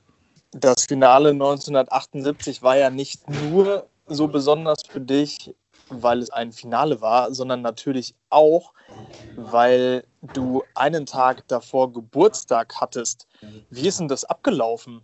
Das 0.52 0.86
Finale 0.86 1.30
1978 1.30 2.64
war 2.64 2.78
ja 2.78 2.90
nicht 2.90 3.22
nur 3.52 3.88
so 4.08 4.28
besonders 4.28 4.80
für 4.88 5.02
dich, 5.02 5.54
weil 5.90 6.20
es 6.20 6.30
ein 6.30 6.52
Finale 6.52 7.02
war, 7.02 7.34
sondern 7.34 7.62
natürlich 7.62 8.14
auch, 8.30 8.74
weil 9.36 10.04
du 10.34 10.64
einen 10.76 11.06
Tag 11.06 11.48
davor 11.48 11.92
Geburtstag 11.94 12.74
hattest. 12.80 13.28
Wie 13.70 13.88
ist 13.88 14.00
denn 14.00 14.08
das 14.08 14.26
abgelaufen? 14.26 15.02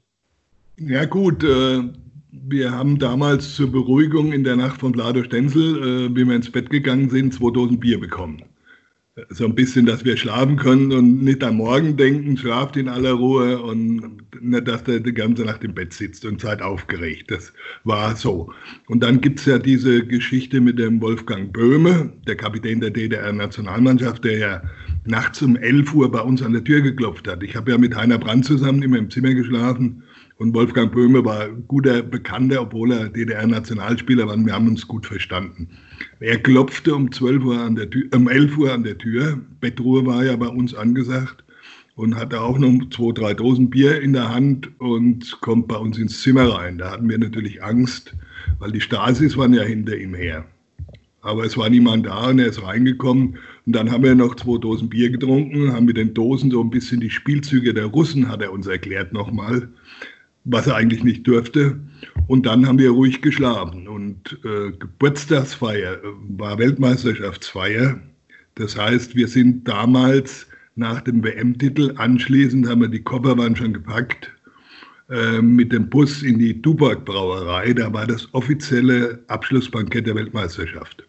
Ja 0.77 1.05
gut, 1.05 1.43
äh, 1.43 1.83
wir 2.31 2.71
haben 2.71 2.97
damals 2.97 3.55
zur 3.55 3.71
Beruhigung 3.71 4.33
in 4.33 4.43
der 4.43 4.55
Nacht 4.55 4.79
von 4.79 4.91
Blado 4.91 5.23
Stenzel, 5.23 6.09
äh, 6.09 6.15
wie 6.15 6.25
wir 6.25 6.35
ins 6.35 6.51
Bett 6.51 6.69
gegangen 6.69 7.09
sind, 7.09 7.33
2000 7.33 7.79
Bier 7.79 7.99
bekommen 7.99 8.43
so 9.29 9.45
ein 9.45 9.53
bisschen, 9.53 9.85
dass 9.85 10.03
wir 10.03 10.17
schlafen 10.17 10.57
können 10.57 10.91
und 10.91 11.23
nicht 11.23 11.43
am 11.43 11.57
Morgen 11.57 11.95
denken, 11.97 12.35
schlaft 12.35 12.77
in 12.77 12.89
aller 12.89 13.11
Ruhe 13.11 13.61
und 13.61 14.23
nicht, 14.41 14.67
dass 14.67 14.83
der 14.83 15.01
die 15.01 15.13
ganze 15.13 15.43
Nacht 15.43 15.63
im 15.63 15.75
Bett 15.75 15.93
sitzt 15.93 16.25
und 16.25 16.41
seid 16.41 16.63
aufgeregt. 16.63 17.29
Das 17.29 17.53
war 17.83 18.15
so. 18.15 18.51
Und 18.87 19.03
dann 19.03 19.21
gibt 19.21 19.39
es 19.39 19.45
ja 19.45 19.59
diese 19.59 20.03
Geschichte 20.03 20.61
mit 20.61 20.79
dem 20.79 20.99
Wolfgang 20.99 21.53
Böhme, 21.53 22.11
der 22.25 22.35
Kapitän 22.35 22.81
der 22.81 22.89
DDR-Nationalmannschaft, 22.89 24.23
der 24.23 24.37
ja 24.37 24.61
nachts 25.05 25.43
um 25.43 25.57
11 25.57 25.93
Uhr 25.93 26.11
bei 26.11 26.21
uns 26.21 26.41
an 26.41 26.53
der 26.53 26.63
Tür 26.63 26.81
geklopft 26.81 27.27
hat. 27.27 27.43
Ich 27.43 27.55
habe 27.55 27.69
ja 27.69 27.77
mit 27.77 27.95
Heiner 27.95 28.17
Brandt 28.17 28.45
zusammen 28.45 28.81
immer 28.81 28.97
im 28.97 29.11
Zimmer 29.11 29.35
geschlafen 29.35 30.01
und 30.37 30.55
Wolfgang 30.55 30.91
Böhme 30.91 31.23
war 31.23 31.49
guter 31.49 32.01
Bekannter, 32.01 32.61
obwohl 32.61 32.91
er 32.91 33.09
DDR-Nationalspieler 33.09 34.27
war. 34.27 34.37
Wir 34.37 34.53
haben 34.53 34.67
uns 34.67 34.87
gut 34.87 35.05
verstanden. 35.05 35.69
Er 36.19 36.37
klopfte 36.37 36.95
um 36.95 37.11
12 37.11 37.43
Uhr 37.43 37.59
an 37.59 37.75
der 37.75 37.89
Tür, 37.89 38.05
um 38.15 38.29
11 38.29 38.57
Uhr 38.57 38.73
an 38.73 38.83
der 38.83 38.97
Tür. 38.97 39.39
Bettruhe 39.59 40.05
war 40.05 40.23
ja 40.23 40.35
bei 40.35 40.47
uns 40.47 40.73
angesagt 40.73 41.43
und 41.95 42.15
hatte 42.15 42.41
auch 42.41 42.57
noch 42.57 42.89
zwei, 42.89 43.11
drei 43.11 43.33
Dosen 43.33 43.69
Bier 43.69 44.01
in 44.01 44.13
der 44.13 44.33
Hand 44.33 44.69
und 44.79 45.39
kommt 45.41 45.67
bei 45.67 45.77
uns 45.77 45.97
ins 45.97 46.21
Zimmer 46.21 46.49
rein. 46.49 46.77
Da 46.77 46.91
hatten 46.91 47.09
wir 47.09 47.17
natürlich 47.17 47.63
Angst, 47.63 48.15
weil 48.59 48.71
die 48.71 48.81
Stasis 48.81 49.37
waren 49.37 49.53
ja 49.53 49.63
hinter 49.63 49.97
ihm 49.97 50.13
her. 50.13 50.45
Aber 51.21 51.45
es 51.45 51.57
war 51.57 51.69
niemand 51.69 52.05
da 52.05 52.27
und 52.29 52.39
er 52.39 52.47
ist 52.47 52.61
reingekommen. 52.61 53.37
Und 53.65 53.73
dann 53.73 53.89
haben 53.91 54.03
wir 54.03 54.13
noch 54.13 54.35
zwei 54.35 54.57
Dosen 54.57 54.89
Bier 54.89 55.09
getrunken, 55.09 55.71
haben 55.71 55.85
mit 55.85 55.95
den 55.95 56.13
Dosen 56.13 56.51
so 56.51 56.61
ein 56.61 56.69
bisschen 56.69 56.99
die 56.99 57.09
Spielzüge 57.09 57.73
der 57.73 57.85
Russen, 57.85 58.27
hat 58.27 58.41
er 58.41 58.51
uns 58.51 58.67
erklärt 58.67 59.13
nochmal, 59.13 59.69
was 60.45 60.67
er 60.67 60.75
eigentlich 60.75 61.03
nicht 61.03 61.25
durfte. 61.27 61.79
Und 62.27 62.45
dann 62.45 62.67
haben 62.67 62.79
wir 62.79 62.91
ruhig 62.91 63.21
geschlafen. 63.21 63.87
Und 63.87 64.39
äh, 64.43 64.71
Geburtstagsfeier 64.71 65.93
äh, 65.93 66.07
war 66.37 66.57
Weltmeisterschaftsfeier. 66.57 67.99
Das 68.55 68.77
heißt, 68.77 69.15
wir 69.15 69.27
sind 69.27 69.67
damals 69.67 70.47
nach 70.75 71.01
dem 71.01 71.23
WM-Titel, 71.23 71.93
anschließend 71.97 72.67
haben 72.67 72.81
wir 72.81 72.87
die 72.87 73.03
Koffer 73.03 73.37
waren 73.37 73.55
schon 73.55 73.73
gepackt, 73.73 74.31
äh, 75.09 75.41
mit 75.41 75.71
dem 75.71 75.89
Bus 75.89 76.23
in 76.23 76.39
die 76.39 76.59
Duborg 76.61 77.05
Brauerei. 77.05 77.73
Da 77.73 77.91
war 77.93 78.07
das 78.07 78.31
offizielle 78.33 79.23
Abschlussbankett 79.27 80.07
der 80.07 80.15
Weltmeisterschaft. 80.15 81.03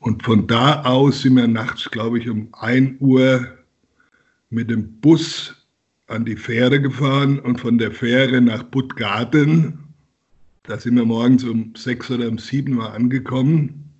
Und 0.00 0.22
von 0.22 0.46
da 0.46 0.82
aus 0.82 1.22
sind 1.22 1.36
wir 1.36 1.48
nachts, 1.48 1.90
glaube 1.90 2.18
ich, 2.18 2.28
um 2.28 2.48
1 2.52 3.00
Uhr 3.00 3.46
mit 4.50 4.70
dem 4.70 5.00
Bus 5.00 5.63
an 6.06 6.24
die 6.24 6.36
Fähre 6.36 6.80
gefahren 6.80 7.38
und 7.38 7.60
von 7.60 7.78
der 7.78 7.90
Fähre 7.90 8.40
nach 8.40 8.70
Puttgarten. 8.70 9.78
Da 10.64 10.78
sind 10.78 10.96
wir 10.96 11.04
morgens 11.04 11.44
um 11.44 11.74
sechs 11.76 12.10
oder 12.10 12.28
um 12.28 12.38
sieben 12.38 12.76
Uhr 12.78 12.92
angekommen. 12.92 13.90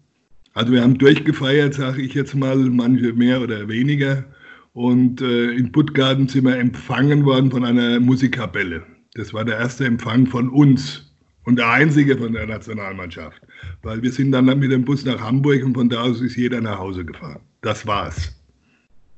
Also 0.55 0.73
wir 0.73 0.83
haben 0.83 0.99
durchgefeiert, 0.99 1.75
sage 1.75 2.03
ich 2.03 2.15
jetzt 2.15 2.35
mal, 2.35 2.57
manche 2.57 3.13
mehr 3.13 3.41
oder 3.41 3.69
weniger. 3.69 4.25
Und 4.73 5.21
äh, 5.21 5.53
in 5.53 5.73
Puttgarten 5.73 6.29
sind 6.29 6.45
wir 6.45 6.57
empfangen 6.57 7.25
worden 7.25 7.51
von 7.51 7.65
einer 7.65 8.01
Musikkapelle. 8.01 8.83
Das 9.15 9.33
war 9.33 9.45
der 9.45 9.59
erste 9.59 9.85
Empfang 9.85 10.27
von 10.27 10.49
uns 10.49 11.13
und 11.45 11.57
der 11.57 11.71
einzige 11.71 12.19
von 12.19 12.33
der 12.33 12.47
Nationalmannschaft. 12.47 13.41
Weil 13.83 14.03
wir 14.03 14.11
sind 14.11 14.33
dann 14.33 14.47
mit 14.47 14.73
dem 14.73 14.85
Bus 14.85 15.05
nach 15.05 15.21
Hamburg 15.21 15.65
und 15.65 15.75
von 15.75 15.89
da 15.89 16.03
aus 16.03 16.21
ist 16.21 16.37
jeder 16.37 16.61
nach 16.61 16.79
Hause 16.79 17.05
gefahren. 17.05 17.41
Das 17.63 17.87
war's. 17.87 18.35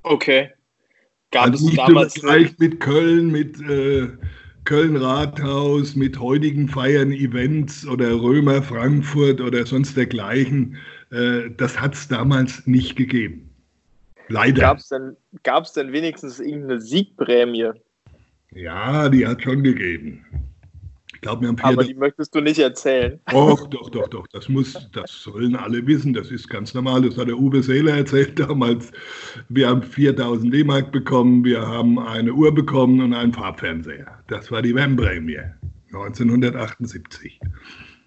Okay. 0.02 0.50
Gab 1.36 1.46
also 1.46 1.66
nicht 1.66 1.78
damals 1.78 2.14
gleich 2.14 2.58
mit 2.58 2.80
Köln, 2.80 3.30
mit 3.30 3.60
äh, 3.60 4.08
Köln 4.64 4.96
Rathaus, 4.96 5.94
mit 5.94 6.18
heutigen 6.18 6.66
Feiern, 6.68 7.12
Events 7.12 7.86
oder 7.86 8.10
Römer 8.20 8.62
Frankfurt 8.62 9.40
oder 9.40 9.66
sonst 9.66 9.96
dergleichen. 9.96 10.76
Äh, 11.10 11.50
das 11.56 11.78
hat 11.80 11.94
es 11.94 12.08
damals 12.08 12.66
nicht 12.66 12.96
gegeben. 12.96 13.50
Leider. 14.28 14.62
Gab 14.62 14.78
es 14.78 14.88
denn, 14.88 15.16
denn 15.76 15.92
wenigstens 15.92 16.40
irgendeine 16.40 16.80
Siegprämie? 16.80 17.72
Ja, 18.52 19.08
die 19.08 19.26
hat 19.26 19.42
schon 19.42 19.62
gegeben. 19.62 20.24
Haben 21.26 21.56
vier. 21.56 21.66
Aber 21.66 21.84
die 21.84 21.94
möchtest 21.94 22.34
du 22.34 22.40
nicht 22.40 22.58
erzählen. 22.58 23.20
Doch, 23.30 23.66
doch, 23.68 23.90
doch, 23.90 24.08
doch. 24.08 24.26
Das 24.28 24.48
muss, 24.48 24.88
das 24.92 25.10
sollen 25.10 25.56
alle 25.56 25.86
wissen. 25.86 26.12
Das 26.14 26.30
ist 26.30 26.48
ganz 26.48 26.74
normal. 26.74 27.02
Das 27.02 27.16
hat 27.16 27.28
der 27.28 27.36
Uwe 27.36 27.62
Seeler 27.62 27.96
erzählt 27.96 28.38
damals. 28.38 28.92
Wir 29.48 29.68
haben 29.68 29.82
4000 29.82 30.52
D-Mark 30.52 30.92
bekommen, 30.92 31.44
wir 31.44 31.66
haben 31.66 31.98
eine 31.98 32.32
Uhr 32.32 32.54
bekommen 32.54 33.00
und 33.00 33.14
einen 33.14 33.32
Farbfernseher. 33.32 34.22
Das 34.28 34.50
war 34.50 34.62
die 34.62 34.74
WEM-Prämie 34.74 35.40
1978. 35.92 37.40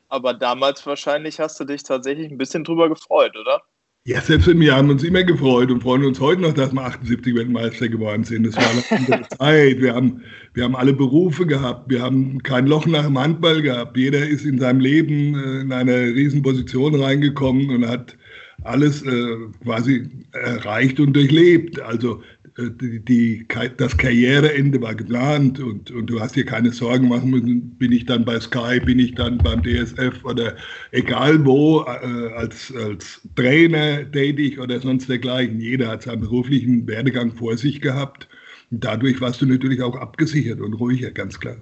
Aber 0.09 0.33
damals 0.33 0.85
wahrscheinlich 0.85 1.39
hast 1.39 1.59
du 1.59 1.65
dich 1.65 1.83
tatsächlich 1.83 2.31
ein 2.31 2.37
bisschen 2.37 2.63
drüber 2.63 2.89
gefreut, 2.89 3.35
oder? 3.37 3.61
Ja, 4.09 4.21
selbst 4.21 4.47
wir 4.47 4.75
haben 4.75 4.89
uns 4.89 5.03
immer 5.03 5.23
gefreut 5.23 5.69
und 5.69 5.83
freuen 5.83 6.03
uns 6.03 6.19
heute 6.19 6.41
noch, 6.41 6.53
dass 6.53 6.73
wir 6.73 6.81
78 6.81 7.35
Weltmeister 7.35 7.87
geworden 7.89 8.23
sind. 8.23 8.47
Das 8.47 8.55
war 8.55 8.63
eine 8.71 8.83
andere 8.89 9.29
Zeit. 9.37 9.81
Wir 9.83 9.93
haben, 9.93 10.23
wir 10.55 10.63
haben 10.63 10.75
alle 10.75 10.93
Berufe 10.93 11.45
gehabt. 11.45 11.91
Wir 11.91 12.01
haben 12.01 12.41
kein 12.41 12.65
Loch 12.65 12.87
nach 12.87 13.05
dem 13.05 13.19
Handball 13.19 13.61
gehabt. 13.61 13.95
Jeder 13.95 14.27
ist 14.27 14.45
in 14.45 14.57
seinem 14.57 14.79
Leben 14.79 15.35
äh, 15.35 15.61
in 15.61 15.71
eine 15.71 16.07
Riesenposition 16.07 16.95
reingekommen 16.95 17.69
und 17.69 17.87
hat 17.87 18.17
alles 18.63 19.03
äh, 19.03 19.35
quasi 19.63 20.09
erreicht 20.31 20.99
und 20.99 21.13
durchlebt. 21.13 21.79
Also 21.79 22.23
die, 22.67 22.99
die, 23.05 23.47
das 23.77 23.97
Karriereende 23.97 24.81
war 24.81 24.95
geplant 24.95 25.59
und, 25.59 25.91
und 25.91 26.07
du 26.07 26.19
hast 26.19 26.35
dir 26.35 26.45
keine 26.45 26.71
Sorgen 26.71 27.07
machen 27.07 27.29
müssen, 27.29 27.77
bin 27.77 27.91
ich 27.91 28.05
dann 28.05 28.25
bei 28.25 28.39
Sky, 28.39 28.79
bin 28.79 28.99
ich 28.99 29.15
dann 29.15 29.37
beim 29.37 29.63
DSF 29.63 30.25
oder 30.25 30.55
egal 30.91 31.45
wo, 31.45 31.81
äh, 31.81 32.33
als, 32.35 32.73
als 32.75 33.21
Trainer 33.35 34.09
tätig 34.11 34.59
oder 34.59 34.79
sonst 34.79 35.09
dergleichen. 35.09 35.61
Jeder 35.61 35.87
hat 35.89 36.03
seinen 36.03 36.21
beruflichen 36.21 36.87
Werdegang 36.87 37.31
vor 37.31 37.57
sich 37.57 37.81
gehabt. 37.81 38.27
Und 38.71 38.83
dadurch 38.83 39.21
warst 39.21 39.41
du 39.41 39.45
natürlich 39.45 39.81
auch 39.81 39.95
abgesichert 39.95 40.59
und 40.59 40.73
ruhiger, 40.73 41.11
ganz 41.11 41.39
klar. 41.39 41.57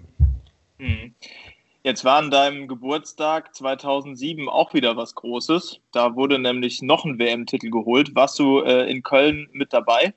Hm. 0.80 1.14
Jetzt 1.84 2.04
war 2.04 2.18
an 2.18 2.32
deinem 2.32 2.68
Geburtstag 2.68 3.56
2007 3.56 4.50
auch 4.50 4.74
wieder 4.74 4.98
was 4.98 5.16
Großes. 5.16 5.80
Da 5.94 6.16
wurde 6.16 6.38
nämlich 6.38 6.82
noch 6.82 7.06
ein 7.06 7.18
WM-Titel 7.18 7.70
geholt. 7.70 8.14
Warst 8.14 8.40
du 8.40 8.60
äh, 8.60 8.92
in 8.92 9.04
Köln 9.04 9.48
mit 9.54 9.72
dabei? 9.72 10.14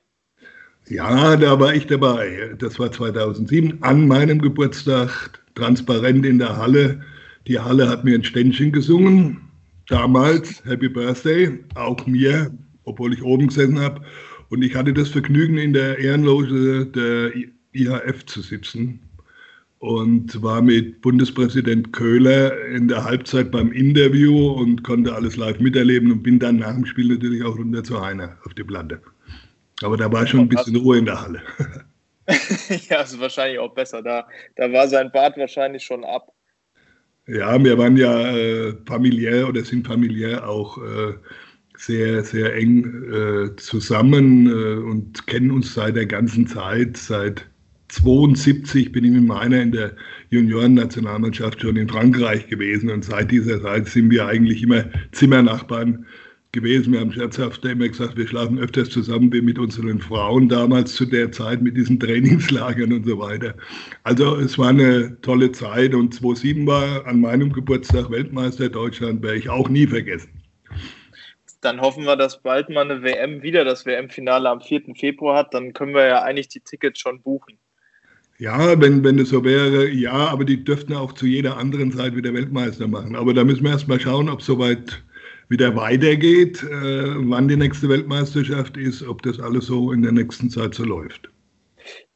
Ja, 0.87 1.37
da 1.37 1.59
war 1.59 1.73
ich 1.73 1.87
dabei. 1.87 2.55
Das 2.59 2.77
war 2.79 2.91
2007 2.91 3.81
an 3.81 4.07
meinem 4.07 4.39
Geburtstag, 4.39 5.39
transparent 5.55 6.25
in 6.25 6.39
der 6.39 6.57
Halle. 6.57 7.01
Die 7.47 7.59
Halle 7.59 7.87
hat 7.87 8.03
mir 8.03 8.15
ein 8.15 8.23
Ständchen 8.23 8.71
gesungen. 8.71 9.41
Damals 9.87 10.63
Happy 10.65 10.89
Birthday, 10.89 11.59
auch 11.75 12.05
mir, 12.07 12.51
obwohl 12.83 13.13
ich 13.13 13.23
oben 13.23 13.47
gesessen 13.47 13.79
habe. 13.79 14.01
Und 14.49 14.63
ich 14.63 14.75
hatte 14.75 14.93
das 14.93 15.09
Vergnügen, 15.09 15.57
in 15.57 15.73
der 15.73 15.97
Ehrenloge 15.97 16.85
der 16.87 17.31
IHF 17.73 18.25
zu 18.25 18.41
sitzen 18.41 18.99
und 19.79 20.41
war 20.43 20.61
mit 20.61 21.01
Bundespräsident 21.01 21.91
Köhler 21.93 22.65
in 22.67 22.87
der 22.87 23.03
Halbzeit 23.03 23.49
beim 23.49 23.71
Interview 23.71 24.51
und 24.51 24.83
konnte 24.83 25.15
alles 25.15 25.37
live 25.37 25.59
miterleben 25.59 26.11
und 26.11 26.21
bin 26.21 26.37
dann 26.37 26.57
nach 26.57 26.73
dem 26.73 26.85
Spiel 26.85 27.07
natürlich 27.07 27.43
auch 27.43 27.57
runter 27.57 27.83
zu 27.83 27.99
Heiner 27.99 28.37
auf 28.45 28.53
die 28.53 28.63
Platte. 28.63 29.01
Aber 29.83 29.97
da 29.97 30.11
war 30.11 30.25
schon 30.27 30.41
ein 30.41 30.49
bisschen 30.49 30.75
Ruhe 30.75 30.97
in 30.97 31.05
der 31.05 31.21
Halle. 31.21 31.41
ja, 32.89 33.01
ist 33.01 33.19
wahrscheinlich 33.19 33.59
auch 33.59 33.73
besser. 33.73 34.01
Da, 34.01 34.27
da 34.55 34.71
war 34.71 34.87
sein 34.87 35.11
Bart 35.11 35.37
wahrscheinlich 35.37 35.83
schon 35.83 36.03
ab. 36.03 36.31
Ja, 37.27 37.63
wir 37.63 37.77
waren 37.77 37.97
ja 37.97 38.35
äh, 38.35 38.73
familiär 38.85 39.47
oder 39.47 39.63
sind 39.63 39.87
familiär 39.87 40.47
auch 40.47 40.77
äh, 40.77 41.13
sehr, 41.77 42.23
sehr 42.23 42.55
eng 42.55 43.03
äh, 43.11 43.55
zusammen 43.55 44.47
äh, 44.47 44.81
und 44.81 45.25
kennen 45.27 45.51
uns 45.51 45.73
seit 45.73 45.95
der 45.95 46.07
ganzen 46.07 46.47
Zeit. 46.47 46.97
Seit 46.97 47.45
72 47.89 48.91
bin 48.91 49.03
ich 49.03 49.11
mit 49.11 49.25
meiner 49.25 49.61
in 49.61 49.71
der 49.71 49.95
Junioren-Nationalmannschaft 50.29 51.61
schon 51.61 51.75
in 51.75 51.89
Frankreich 51.89 52.47
gewesen 52.47 52.89
und 52.89 53.03
seit 53.03 53.31
dieser 53.31 53.61
Zeit 53.61 53.87
sind 53.87 54.09
wir 54.09 54.27
eigentlich 54.27 54.63
immer 54.63 54.85
Zimmernachbarn 55.11 56.05
gewesen. 56.51 56.93
Wir 56.93 56.99
haben 56.99 57.11
scherzhaft 57.11 57.63
immer 57.65 57.87
gesagt, 57.87 58.17
wir 58.17 58.27
schlafen 58.27 58.59
öfters 58.59 58.89
zusammen 58.89 59.31
wie 59.31 59.41
mit 59.41 59.57
unseren 59.57 59.99
Frauen 59.99 60.49
damals 60.49 60.93
zu 60.95 61.05
der 61.05 61.31
Zeit 61.31 61.61
mit 61.61 61.77
diesen 61.77 61.99
Trainingslagern 61.99 62.91
und 62.93 63.05
so 63.05 63.19
weiter. 63.19 63.55
Also 64.03 64.35
es 64.37 64.57
war 64.57 64.69
eine 64.69 65.19
tolle 65.21 65.51
Zeit 65.51 65.93
und 65.93 66.13
2007 66.13 66.67
war 66.67 67.05
an 67.05 67.21
meinem 67.21 67.51
Geburtstag 67.53 68.09
Weltmeister 68.11 68.69
Deutschland, 68.69 69.23
werde 69.23 69.37
ich 69.37 69.49
auch 69.49 69.69
nie 69.69 69.87
vergessen. 69.87 70.29
Dann 71.61 71.79
hoffen 71.79 72.05
wir, 72.05 72.15
dass 72.15 72.41
bald 72.41 72.69
mal 72.69 72.89
eine 72.89 73.03
WM 73.03 73.43
wieder 73.43 73.63
das 73.63 73.85
WM-Finale 73.85 74.49
am 74.49 74.61
4. 74.61 74.95
Februar 74.95 75.37
hat. 75.37 75.53
Dann 75.53 75.73
können 75.73 75.93
wir 75.93 76.07
ja 76.07 76.23
eigentlich 76.23 76.47
die 76.47 76.59
Tickets 76.59 76.99
schon 76.99 77.21
buchen. 77.21 77.57
Ja, 78.39 78.81
wenn, 78.81 79.03
wenn 79.03 79.19
es 79.19 79.29
so 79.29 79.43
wäre, 79.45 79.87
ja, 79.89 80.11
aber 80.11 80.43
die 80.43 80.63
dürften 80.63 80.93
auch 80.93 81.13
zu 81.13 81.27
jeder 81.27 81.57
anderen 81.57 81.91
Zeit 81.91 82.15
wieder 82.15 82.33
Weltmeister 82.33 82.87
machen. 82.87 83.15
Aber 83.15 83.35
da 83.35 83.43
müssen 83.43 83.63
wir 83.63 83.69
erst 83.69 83.87
mal 83.87 83.99
schauen, 83.99 84.29
ob 84.29 84.41
soweit 84.41 85.03
wieder 85.51 85.75
weitergeht, 85.75 86.63
äh, 86.63 87.13
wann 87.29 87.47
die 87.49 87.57
nächste 87.57 87.89
Weltmeisterschaft 87.89 88.77
ist, 88.77 89.03
ob 89.03 89.21
das 89.21 89.39
alles 89.39 89.65
so 89.65 89.91
in 89.91 90.01
der 90.01 90.13
nächsten 90.13 90.49
Zeit 90.49 90.73
so 90.73 90.85
läuft. 90.85 91.29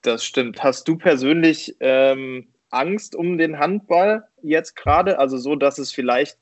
Das 0.01 0.24
stimmt. 0.24 0.63
Hast 0.63 0.88
du 0.88 0.98
persönlich 0.98 1.75
ähm, 1.82 2.48
Angst 2.70 3.13
um 3.13 3.38
den 3.38 3.60
Handball 3.60 4.24
jetzt 4.42 4.75
gerade? 4.75 5.20
Also 5.20 5.38
so, 5.38 5.56
dass 5.56 5.77
es 5.77 5.92
vielleicht, 5.92 6.38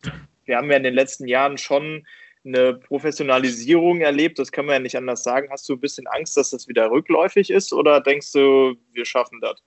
wir 0.45 0.57
haben 0.57 0.69
ja 0.69 0.77
in 0.77 0.83
den 0.83 0.93
letzten 0.93 1.27
Jahren 1.27 1.57
schon 1.57 2.05
eine 2.45 2.75
Professionalisierung 2.75 4.01
erlebt, 4.01 4.37
das 4.37 4.51
kann 4.51 4.65
man 4.65 4.73
ja 4.73 4.79
nicht 4.79 4.97
anders 4.97 5.23
sagen. 5.23 5.47
Hast 5.49 5.67
du 5.69 5.73
ein 5.73 5.79
bisschen 5.79 6.05
Angst, 6.07 6.37
dass 6.37 6.51
das 6.51 6.67
wieder 6.67 6.91
rückläufig 6.91 7.49
ist 7.49 7.73
oder 7.73 8.01
denkst 8.01 8.31
du, 8.33 8.75
wir 8.91 9.05
schaffen 9.05 9.39
das? 9.41 9.63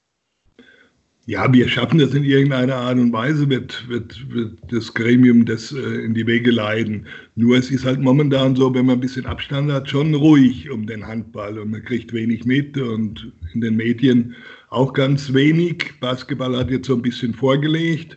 Ja, 1.28 1.52
wir 1.52 1.68
schaffen 1.68 1.98
das 1.98 2.14
in 2.14 2.22
irgendeiner 2.22 2.76
Art 2.76 2.98
und 2.98 3.12
Weise, 3.12 3.50
wird, 3.50 3.88
wird, 3.88 4.32
wird 4.32 4.58
das 4.70 4.94
Gremium 4.94 5.44
das 5.44 5.72
äh, 5.72 6.04
in 6.04 6.14
die 6.14 6.24
Wege 6.24 6.52
leiten. 6.52 7.04
Nur 7.34 7.56
es 7.58 7.68
ist 7.68 7.84
halt 7.84 8.00
momentan 8.00 8.54
so, 8.54 8.72
wenn 8.72 8.86
man 8.86 8.98
ein 8.98 9.00
bisschen 9.00 9.26
Abstand 9.26 9.72
hat, 9.72 9.90
schon 9.90 10.14
ruhig 10.14 10.70
um 10.70 10.86
den 10.86 11.04
Handball 11.04 11.58
und 11.58 11.72
man 11.72 11.82
kriegt 11.82 12.12
wenig 12.12 12.44
mit 12.44 12.78
und 12.78 13.32
in 13.54 13.60
den 13.60 13.74
Medien 13.74 14.36
auch 14.70 14.92
ganz 14.92 15.34
wenig. 15.34 15.98
Basketball 16.00 16.56
hat 16.56 16.70
jetzt 16.70 16.86
so 16.86 16.94
ein 16.94 17.02
bisschen 17.02 17.34
vorgelegt. 17.34 18.16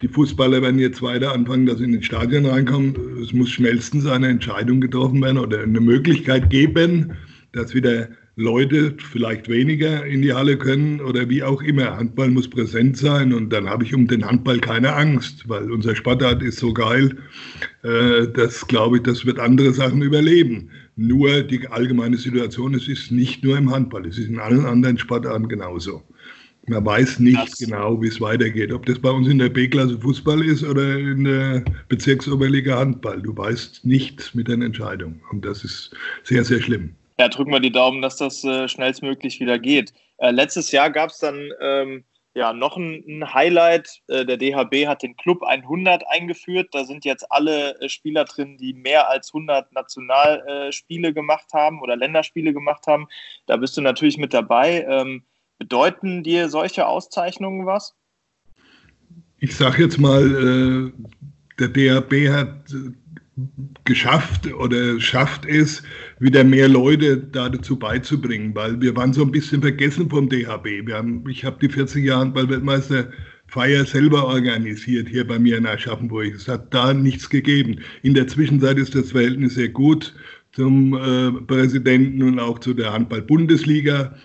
Die 0.00 0.08
Fußballer 0.08 0.62
werden 0.62 0.78
jetzt 0.78 1.02
weiter 1.02 1.34
anfangen, 1.34 1.66
dass 1.66 1.76
sie 1.76 1.84
in 1.84 1.92
den 1.92 2.02
Stadion 2.02 2.46
reinkommen. 2.46 2.96
Es 3.22 3.34
muss 3.34 3.50
schnellstens 3.50 4.06
eine 4.06 4.28
Entscheidung 4.28 4.80
getroffen 4.80 5.20
werden 5.20 5.36
oder 5.36 5.60
eine 5.60 5.80
Möglichkeit 5.80 6.48
geben, 6.48 7.12
dass 7.52 7.74
wieder 7.74 8.08
Leute 8.38 8.94
vielleicht 8.98 9.48
weniger 9.48 10.04
in 10.04 10.20
die 10.20 10.34
Halle 10.34 10.58
können 10.58 11.00
oder 11.00 11.30
wie 11.30 11.42
auch 11.42 11.62
immer. 11.62 11.96
Handball 11.96 12.28
muss 12.28 12.50
präsent 12.50 12.98
sein 12.98 13.32
und 13.32 13.50
dann 13.50 13.66
habe 13.66 13.82
ich 13.82 13.94
um 13.94 14.06
den 14.06 14.26
Handball 14.26 14.58
keine 14.58 14.92
Angst, 14.92 15.48
weil 15.48 15.72
unser 15.72 15.96
Sportart 15.96 16.42
ist 16.42 16.58
so 16.58 16.74
geil, 16.74 17.16
äh, 17.82 18.28
das 18.28 18.66
glaube 18.66 18.98
ich, 18.98 19.04
das 19.04 19.24
wird 19.24 19.38
andere 19.38 19.72
Sachen 19.72 20.02
überleben. 20.02 20.68
Nur 20.96 21.44
die 21.44 21.66
allgemeine 21.66 22.18
Situation, 22.18 22.74
es 22.74 22.88
ist 22.88 23.10
nicht 23.10 23.42
nur 23.42 23.56
im 23.56 23.70
Handball, 23.70 24.06
es 24.06 24.18
ist 24.18 24.28
in 24.28 24.38
allen 24.38 24.66
anderen 24.66 24.98
Sportarten 24.98 25.48
genauso. 25.48 26.02
Man 26.68 26.84
weiß 26.84 27.20
nicht 27.20 27.38
das 27.38 27.58
genau, 27.58 28.02
wie 28.02 28.08
es 28.08 28.20
weitergeht. 28.20 28.70
Ob 28.70 28.84
das 28.84 28.98
bei 28.98 29.10
uns 29.10 29.28
in 29.28 29.38
der 29.38 29.48
B-Klasse 29.48 29.98
Fußball 29.98 30.44
ist 30.44 30.62
oder 30.62 30.98
in 30.98 31.24
der 31.24 31.64
Bezirksoberliga 31.88 32.76
Handball. 32.76 33.22
Du 33.22 33.34
weißt 33.34 33.86
nichts 33.86 34.34
mit 34.34 34.48
den 34.48 34.60
Entscheidungen. 34.60 35.22
Und 35.30 35.44
das 35.44 35.64
ist 35.64 35.96
sehr, 36.24 36.44
sehr 36.44 36.60
schlimm 36.60 36.90
ja, 37.18 37.28
drücken 37.28 37.52
wir 37.52 37.60
die 37.60 37.72
Daumen, 37.72 38.02
dass 38.02 38.16
das 38.16 38.44
äh, 38.44 38.68
schnellstmöglich 38.68 39.40
wieder 39.40 39.58
geht. 39.58 39.92
Äh, 40.18 40.30
letztes 40.30 40.70
Jahr 40.70 40.90
gab 40.90 41.10
es 41.10 41.18
dann 41.18 41.50
ähm, 41.60 42.04
ja 42.34 42.52
noch 42.52 42.76
ein, 42.76 43.02
ein 43.08 43.34
Highlight. 43.34 44.02
Äh, 44.08 44.26
der 44.26 44.36
DHB 44.36 44.86
hat 44.86 45.02
den 45.02 45.16
Club 45.16 45.42
100 45.42 46.04
eingeführt. 46.08 46.68
Da 46.72 46.84
sind 46.84 47.04
jetzt 47.04 47.24
alle 47.30 47.80
äh, 47.80 47.88
Spieler 47.88 48.24
drin, 48.24 48.58
die 48.58 48.74
mehr 48.74 49.08
als 49.08 49.30
100 49.32 49.72
Nationalspiele 49.72 51.14
gemacht 51.14 51.52
haben 51.54 51.80
oder 51.80 51.96
Länderspiele 51.96 52.52
gemacht 52.52 52.86
haben. 52.86 53.08
Da 53.46 53.56
bist 53.56 53.76
du 53.76 53.80
natürlich 53.80 54.18
mit 54.18 54.34
dabei. 54.34 54.86
Ähm, 54.88 55.24
bedeuten 55.58 56.22
dir 56.22 56.50
solche 56.50 56.86
Auszeichnungen 56.86 57.64
was? 57.64 57.94
Ich 59.38 59.56
sage 59.56 59.84
jetzt 59.84 59.98
mal, 59.98 60.22
äh, 60.22 60.92
der 61.58 61.68
DHB 61.68 62.30
hat 62.30 62.74
geschafft 63.84 64.52
oder 64.52 64.98
schafft 64.98 65.44
es, 65.44 65.82
wieder 66.18 66.42
mehr 66.42 66.68
Leute 66.68 67.18
dazu 67.18 67.78
beizubringen, 67.78 68.54
weil 68.54 68.80
wir 68.80 68.96
waren 68.96 69.12
so 69.12 69.22
ein 69.22 69.30
bisschen 69.30 69.60
vergessen 69.60 70.08
vom 70.08 70.28
DHB. 70.28 70.90
Haben, 70.90 71.28
ich 71.28 71.44
habe 71.44 71.58
die 71.60 71.68
40 71.68 72.04
Jahre 72.04 72.20
Handball-Weltmeisterfeier 72.20 73.84
selber 73.84 74.26
organisiert 74.26 75.08
hier 75.08 75.26
bei 75.26 75.38
mir 75.38 75.58
in 75.58 75.66
Aschaffenburg. 75.66 76.34
Es 76.34 76.48
hat 76.48 76.72
da 76.72 76.94
nichts 76.94 77.28
gegeben. 77.28 77.80
In 78.02 78.14
der 78.14 78.26
Zwischenzeit 78.26 78.78
ist 78.78 78.94
das 78.94 79.12
Verhältnis 79.12 79.54
sehr 79.54 79.68
gut 79.68 80.14
zum 80.52 80.94
äh, 80.94 81.32
Präsidenten 81.42 82.22
und 82.22 82.40
auch 82.40 82.58
zu 82.58 82.72
der 82.72 82.92
Handball-Bundesliga. 82.94 84.16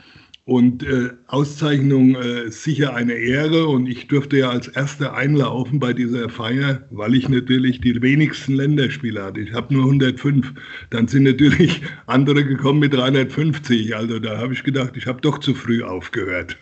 Und 0.43 0.83
äh, 0.83 1.11
Auszeichnung 1.27 2.15
äh, 2.15 2.49
sicher 2.49 2.95
eine 2.95 3.13
Ehre. 3.13 3.67
Und 3.67 3.87
ich 3.87 4.07
durfte 4.07 4.37
ja 4.37 4.49
als 4.49 4.67
Erster 4.67 5.13
einlaufen 5.13 5.79
bei 5.79 5.93
dieser 5.93 6.29
Feier, 6.29 6.81
weil 6.89 7.13
ich 7.15 7.29
natürlich 7.29 7.79
die 7.79 8.01
wenigsten 8.01 8.55
Länderspiele 8.55 9.23
hatte. 9.23 9.41
Ich 9.41 9.53
habe 9.53 9.73
nur 9.73 9.85
105. 9.85 10.53
Dann 10.89 11.07
sind 11.07 11.23
natürlich 11.23 11.81
andere 12.07 12.43
gekommen 12.43 12.79
mit 12.79 12.93
350. 12.93 13.95
Also 13.95 14.19
da 14.19 14.39
habe 14.39 14.53
ich 14.53 14.63
gedacht, 14.63 14.97
ich 14.97 15.05
habe 15.05 15.21
doch 15.21 15.37
zu 15.37 15.53
früh 15.53 15.83
aufgehört. 15.83 16.57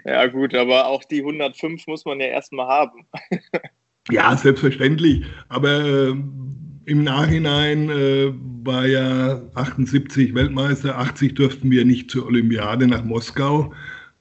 ja 0.05 0.27
gut, 0.27 0.55
aber 0.55 0.87
auch 0.89 1.05
die 1.05 1.21
105 1.21 1.87
muss 1.87 2.05
man 2.05 2.21
ja 2.21 2.27
erstmal 2.27 2.67
haben. 2.67 3.07
ja, 4.11 4.37
selbstverständlich. 4.37 5.25
Aber 5.49 5.85
äh, 5.85 6.15
im 6.87 7.05
Nachhinein 7.05 7.89
äh, 7.89 8.33
war 8.65 8.87
ja 8.87 9.41
78 9.55 10.35
Weltmeister, 10.35 10.99
80 10.99 11.35
durften 11.35 11.71
wir 11.71 11.85
nicht 11.85 12.11
zur 12.11 12.27
Olympiade 12.27 12.87
nach 12.87 13.05
Moskau, 13.05 13.73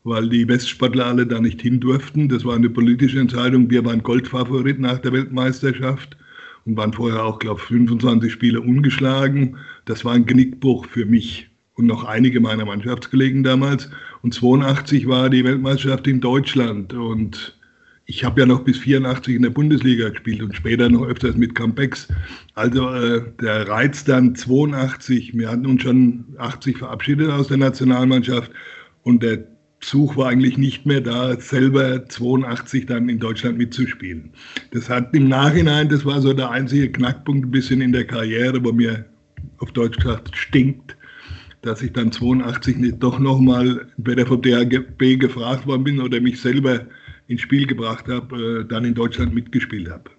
weil 0.03 0.29
die 0.29 0.47
Westsportler 0.47 1.05
alle 1.05 1.25
da 1.25 1.39
nicht 1.39 1.61
hin 1.61 1.79
durften. 1.79 2.29
Das 2.29 2.43
war 2.43 2.55
eine 2.55 2.69
politische 2.69 3.19
Entscheidung. 3.19 3.69
Wir 3.69 3.85
waren 3.85 4.03
Goldfavorit 4.03 4.79
nach 4.79 4.99
der 4.99 5.13
Weltmeisterschaft 5.13 6.17
und 6.65 6.77
waren 6.77 6.93
vorher 6.93 7.23
auch, 7.23 7.39
glaube 7.39 7.59
ich, 7.61 7.67
25 7.67 8.31
Spiele 8.31 8.61
ungeschlagen. 8.61 9.57
Das 9.85 10.03
war 10.03 10.13
ein 10.13 10.25
Genickbruch 10.25 10.85
für 10.87 11.05
mich 11.05 11.49
und 11.75 11.87
noch 11.87 12.03
einige 12.03 12.39
meiner 12.39 12.65
Mannschaftskollegen 12.65 13.43
damals. 13.43 13.89
Und 14.21 14.33
82 14.33 15.07
war 15.07 15.29
die 15.29 15.43
Weltmeisterschaft 15.43 16.07
in 16.07 16.21
Deutschland 16.21 16.93
und 16.93 17.57
ich 18.13 18.23
habe 18.23 18.41
ja 18.41 18.45
noch 18.45 18.63
bis 18.63 18.77
84 18.77 19.35
in 19.35 19.41
der 19.41 19.49
Bundesliga 19.49 20.09
gespielt 20.09 20.43
und 20.43 20.55
später 20.55 20.87
noch 20.87 21.07
öfters 21.07 21.35
mit 21.35 21.55
Comebacks. 21.55 22.07
Also 22.53 22.93
äh, 22.93 23.23
der 23.41 23.67
Reiz 23.67 24.03
dann 24.03 24.35
82, 24.35 25.35
wir 25.35 25.49
hatten 25.49 25.65
uns 25.65 25.81
schon 25.81 26.25
80 26.37 26.77
verabschiedet 26.77 27.31
aus 27.31 27.47
der 27.47 27.57
Nationalmannschaft 27.57 28.51
und 29.01 29.23
der 29.23 29.47
Zug 29.79 30.15
war 30.15 30.29
eigentlich 30.29 30.59
nicht 30.59 30.85
mehr 30.85 31.01
da, 31.01 31.35
selber 31.39 32.07
82 32.07 32.85
dann 32.85 33.09
in 33.09 33.17
Deutschland 33.17 33.57
mitzuspielen. 33.57 34.31
Das 34.71 34.89
hat 34.89 35.13
im 35.15 35.27
Nachhinein, 35.27 35.89
das 35.89 36.05
war 36.05 36.21
so 36.21 36.33
der 36.33 36.51
einzige 36.51 36.91
Knackpunkt 36.91 37.47
ein 37.47 37.51
bisschen 37.51 37.81
in 37.81 37.93
der 37.93 38.05
Karriere, 38.05 38.63
wo 38.63 38.71
mir 38.71 39.05
auf 39.57 39.71
Deutsch 39.71 39.97
gesagt 39.97 40.37
stinkt, 40.37 40.95
dass 41.63 41.81
ich 41.81 41.93
dann 41.93 42.11
82 42.11 42.77
nicht 42.77 43.01
doch 43.01 43.17
nochmal 43.17 43.87
entweder 43.97 44.27
vom 44.27 44.41
DHB 44.41 45.19
gefragt 45.19 45.65
worden 45.65 45.83
bin 45.83 45.99
oder 45.99 46.21
mich 46.21 46.39
selber 46.39 46.85
ins 47.27 47.41
Spiel 47.41 47.67
gebracht 47.67 48.07
habe, 48.07 48.61
äh, 48.61 48.65
dann 48.65 48.85
in 48.85 48.93
Deutschland 48.93 49.33
mitgespielt 49.33 49.89
habe. 49.89 50.11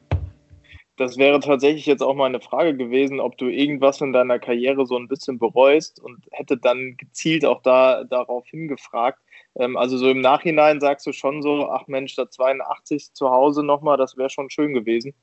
Das 0.96 1.16
wäre 1.18 1.40
tatsächlich 1.40 1.86
jetzt 1.86 2.02
auch 2.02 2.14
mal 2.14 2.26
eine 2.26 2.40
Frage 2.40 2.76
gewesen, 2.76 3.18
ob 3.18 3.36
du 3.36 3.46
irgendwas 3.46 4.00
in 4.00 4.12
deiner 4.12 4.38
Karriere 4.38 4.86
so 4.86 4.96
ein 4.96 5.08
bisschen 5.08 5.40
bereust 5.40 6.00
und 6.00 6.24
hätte 6.30 6.56
dann 6.56 6.96
gezielt 6.96 7.44
auch 7.44 7.62
da 7.62 8.04
darauf 8.04 8.46
hingefragt. 8.46 9.18
Ähm, 9.56 9.76
also 9.76 9.98
so 9.98 10.08
im 10.08 10.20
Nachhinein 10.20 10.80
sagst 10.80 11.06
du 11.06 11.12
schon 11.12 11.42
so, 11.42 11.68
ach 11.68 11.88
Mensch, 11.88 12.14
da 12.14 12.30
82 12.30 13.12
zu 13.12 13.30
Hause 13.30 13.64
nochmal, 13.64 13.96
das 13.96 14.16
wäre 14.16 14.30
schon 14.30 14.50
schön 14.50 14.72
gewesen. 14.72 15.14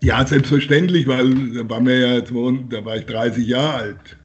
Ja, 0.00 0.24
selbstverständlich, 0.24 1.08
weil 1.08 1.34
da 1.52 1.68
war 1.68 1.80
mir 1.80 1.98
ja, 1.98 2.20
da 2.20 2.84
war 2.84 2.96
ich 2.96 3.06
30 3.06 3.44
Jahre 3.44 3.74
alt. 3.74 4.17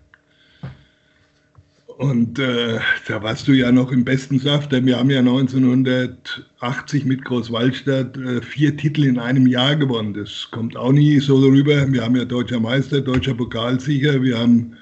Und 1.98 2.40
äh, 2.40 2.80
da 3.08 3.22
warst 3.22 3.48
du 3.48 3.54
ja 3.54 3.72
noch 3.72 3.92
im 3.92 4.04
besten 4.04 4.40
Saft, 4.40 4.72
denn 4.72 4.86
wir 4.86 4.98
haben 4.98 5.12
ja 5.12 5.20
1980 5.20 7.06
mit 7.06 7.24
Großwaldstadt 7.24 8.18
äh, 8.18 8.42
vier 8.42 8.76
Titel 8.76 9.04
in 9.04 9.20
einem 9.20 9.46
Jahr 9.48 9.76
gewonnen. 9.76 10.14
Das 10.14 10.48
kommt 10.52 10.76
auch 10.76 10.92
nie 10.92 11.20
so 11.20 11.38
rüber. 11.38 11.86
Wir 11.92 12.04
haben 12.04 12.16
ja 12.16 12.26
deutscher 12.26 12.60
Meister, 12.60 13.00
deutscher 13.02 13.36
Pokalsieger, 13.36 14.22
wir 14.22 14.40
haben 14.40 14.76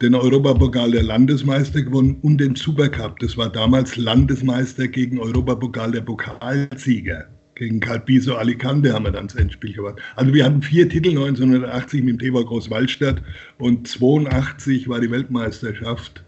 den 0.00 0.14
Europapokal 0.14 0.90
der 0.92 1.02
Landesmeister 1.02 1.82
gewonnen 1.82 2.18
und 2.22 2.38
den 2.38 2.54
Supercup. 2.56 3.18
Das 3.18 3.36
war 3.36 3.50
damals 3.50 3.96
Landesmeister 3.96 4.88
gegen 4.88 5.18
Europapokal 5.18 5.92
der 5.92 6.02
Pokalsieger. 6.02 7.26
Gegen 7.56 7.78
Calpiso 7.78 8.34
Alicante 8.34 8.92
haben 8.92 9.04
wir 9.04 9.12
dann 9.12 9.28
das 9.28 9.36
Endspiel 9.36 9.74
gewonnen. 9.74 9.98
Also 10.16 10.34
wir 10.34 10.44
hatten 10.44 10.60
vier 10.60 10.88
Titel 10.88 11.10
1980 11.10 12.02
mit 12.02 12.14
dem 12.14 12.18
TV 12.18 12.44
Großwaldstadt 12.44 13.22
und 13.58 13.86
82 13.86 14.88
war 14.88 15.00
die 15.00 15.10
Weltmeisterschaft. 15.10 16.24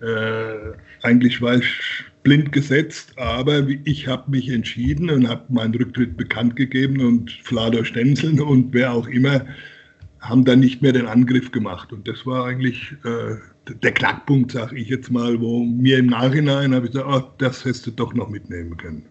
Äh, 0.00 0.72
eigentlich 1.02 1.42
war 1.42 1.56
ich 1.56 2.04
blind 2.22 2.52
gesetzt, 2.52 3.18
aber 3.18 3.66
ich 3.84 4.06
habe 4.06 4.30
mich 4.30 4.48
entschieden 4.48 5.10
und 5.10 5.28
habe 5.28 5.42
meinen 5.48 5.74
Rücktritt 5.74 6.16
bekannt 6.16 6.54
gegeben 6.54 7.00
und 7.00 7.32
Flador 7.42 7.84
Stenzeln 7.84 8.40
und 8.40 8.72
wer 8.72 8.92
auch 8.92 9.08
immer 9.08 9.44
haben 10.20 10.44
dann 10.44 10.60
nicht 10.60 10.82
mehr 10.82 10.92
den 10.92 11.06
Angriff 11.06 11.50
gemacht. 11.50 11.92
Und 11.92 12.06
das 12.06 12.26
war 12.26 12.44
eigentlich 12.46 12.92
äh, 13.04 13.36
der 13.82 13.92
Knackpunkt, 13.92 14.52
sage 14.52 14.76
ich 14.76 14.88
jetzt 14.88 15.10
mal, 15.10 15.40
wo 15.40 15.64
mir 15.64 15.98
im 15.98 16.06
Nachhinein 16.06 16.74
habe 16.74 16.86
ich 16.86 16.92
gesagt, 16.92 17.08
oh, 17.10 17.32
das 17.38 17.64
hättest 17.64 17.86
du 17.86 17.90
doch 17.90 18.14
noch 18.14 18.28
mitnehmen 18.28 18.76
können. 18.76 19.06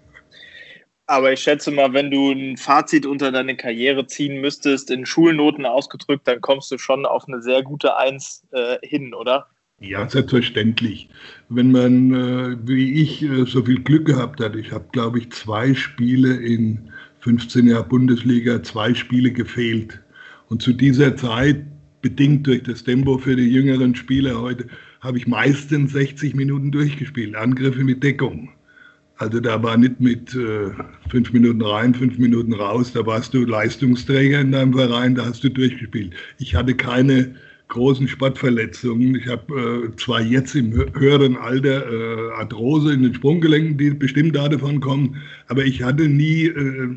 Aber 1.10 1.34
ich 1.34 1.40
schätze 1.40 1.72
mal, 1.72 1.92
wenn 1.94 2.12
du 2.12 2.32
ein 2.32 2.56
Fazit 2.56 3.08
unter 3.08 3.32
deine 3.32 3.58
Karriere 3.58 4.06
ziehen 4.06 4.42
müsstest, 4.42 4.92
in 4.92 5.08
Schulnoten 5.08 5.66
ausgedrückt, 5.66 6.28
dann 6.28 6.40
kommst 6.40 6.70
du 6.70 6.78
schon 6.78 7.08
auf 7.08 7.28
eine 7.28 7.42
sehr 7.42 7.64
gute 7.64 7.98
Eins 7.98 8.46
äh, 8.52 8.78
hin, 8.84 9.16
oder? 9.16 9.48
Ja, 9.80 10.08
selbstverständlich. 10.08 11.10
Wenn 11.50 11.72
man, 11.72 12.14
äh, 12.14 12.58
wie 12.64 13.02
ich, 13.02 13.24
äh, 13.24 13.46
so 13.48 13.66
viel 13.66 13.82
Glück 13.82 14.06
gehabt 14.06 14.40
hat, 14.40 14.56
ich 14.56 14.72
habe, 14.72 14.86
glaube 14.92 15.18
ich, 15.18 15.32
zwei 15.32 15.74
Spiele 15.74 16.36
in 16.36 16.92
15 17.22 17.66
Jahre 17.66 17.86
Bundesliga, 17.86 18.62
zwei 18.62 18.94
Spiele 18.94 19.32
gefehlt. 19.32 20.00
Und 20.50 20.62
zu 20.62 20.74
dieser 20.74 21.16
Zeit, 21.16 21.66
bedingt 22.04 22.46
durch 22.46 22.62
das 22.62 22.84
Tempo 22.84 23.18
für 23.18 23.36
die 23.36 23.50
jüngeren 23.50 23.96
Spieler 23.96 24.40
heute, 24.40 24.68
habe 25.02 25.18
ich 25.18 25.26
meistens 25.26 25.92
60 25.92 26.36
Minuten 26.36 26.72
durchgespielt, 26.72 27.36
Angriffe 27.36 27.84
mit 27.84 28.04
Deckung. 28.04 28.52
Also 29.20 29.42
da 29.42 29.62
war 29.62 29.76
nicht 29.76 30.00
mit 30.00 30.34
äh, 30.34 30.72
fünf 31.10 31.34
Minuten 31.34 31.62
rein, 31.62 31.94
fünf 31.94 32.18
Minuten 32.18 32.54
raus, 32.54 32.94
da 32.94 33.06
warst 33.06 33.34
du 33.34 33.46
Leistungsträger 33.46 34.40
in 34.40 34.54
deinem 34.54 34.74
Verein, 34.74 35.14
da 35.14 35.26
hast 35.26 35.44
du 35.44 35.50
durchgespielt. 35.50 36.14
Ich 36.38 36.56
hatte 36.56 36.74
keine 36.74 37.36
großen 37.68 38.08
Sportverletzungen. 38.08 39.16
Ich 39.16 39.28
habe 39.28 39.92
äh, 39.92 39.96
zwar 39.98 40.22
jetzt 40.22 40.56
im 40.56 40.72
höheren 40.94 41.36
Alter 41.36 41.86
äh, 41.92 42.32
Arthrose 42.32 42.94
in 42.94 43.04
den 43.04 43.14
Sprunggelenken, 43.14 43.78
die 43.78 43.90
bestimmt 43.92 44.38
davon 44.38 44.80
kommen, 44.80 45.18
aber 45.50 45.66
ich 45.66 45.84
hatte 45.84 46.08
nie 46.08 46.46
äh, 46.46 46.90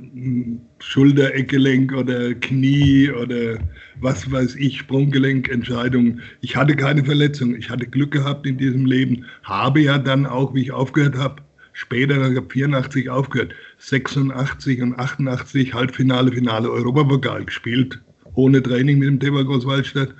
Schulter-Eckgelenk 0.78 1.92
oder 1.92 2.35
Knie 2.35 3.11
oder 3.11 3.58
was 4.00 4.30
weiß 4.30 4.54
ich, 4.56 4.78
Sprunggelenkentscheidungen. 4.78 6.20
Ich 6.40 6.54
hatte 6.54 6.76
keine 6.76 7.04
Verletzung. 7.04 7.56
Ich 7.56 7.68
hatte 7.68 7.87
Glück 7.87 8.12
gehabt 8.12 8.46
in 8.46 8.58
diesem 8.58 8.87
Leben, 8.87 9.24
habe 9.42 9.80
ja 9.80 9.98
dann 9.98 10.24
auch, 10.24 10.54
wie 10.54 10.62
ich 10.62 10.72
aufgehört 10.72 11.16
habe, 11.16 11.42
später, 11.83 12.25
habe 12.25 12.47
84 12.49 13.11
aufgehört, 13.11 13.55
86 13.79 14.81
und 14.83 14.99
88 14.99 15.75
Halbfinale, 15.75 16.33
Finale 16.33 16.71
Europapokal 16.71 17.45
gespielt, 17.45 18.01
ohne 18.35 18.62
Training 18.62 18.99
mit 18.99 19.09
dem 19.09 19.21
TV 19.21 19.45
Großwaldstadt 19.45 20.14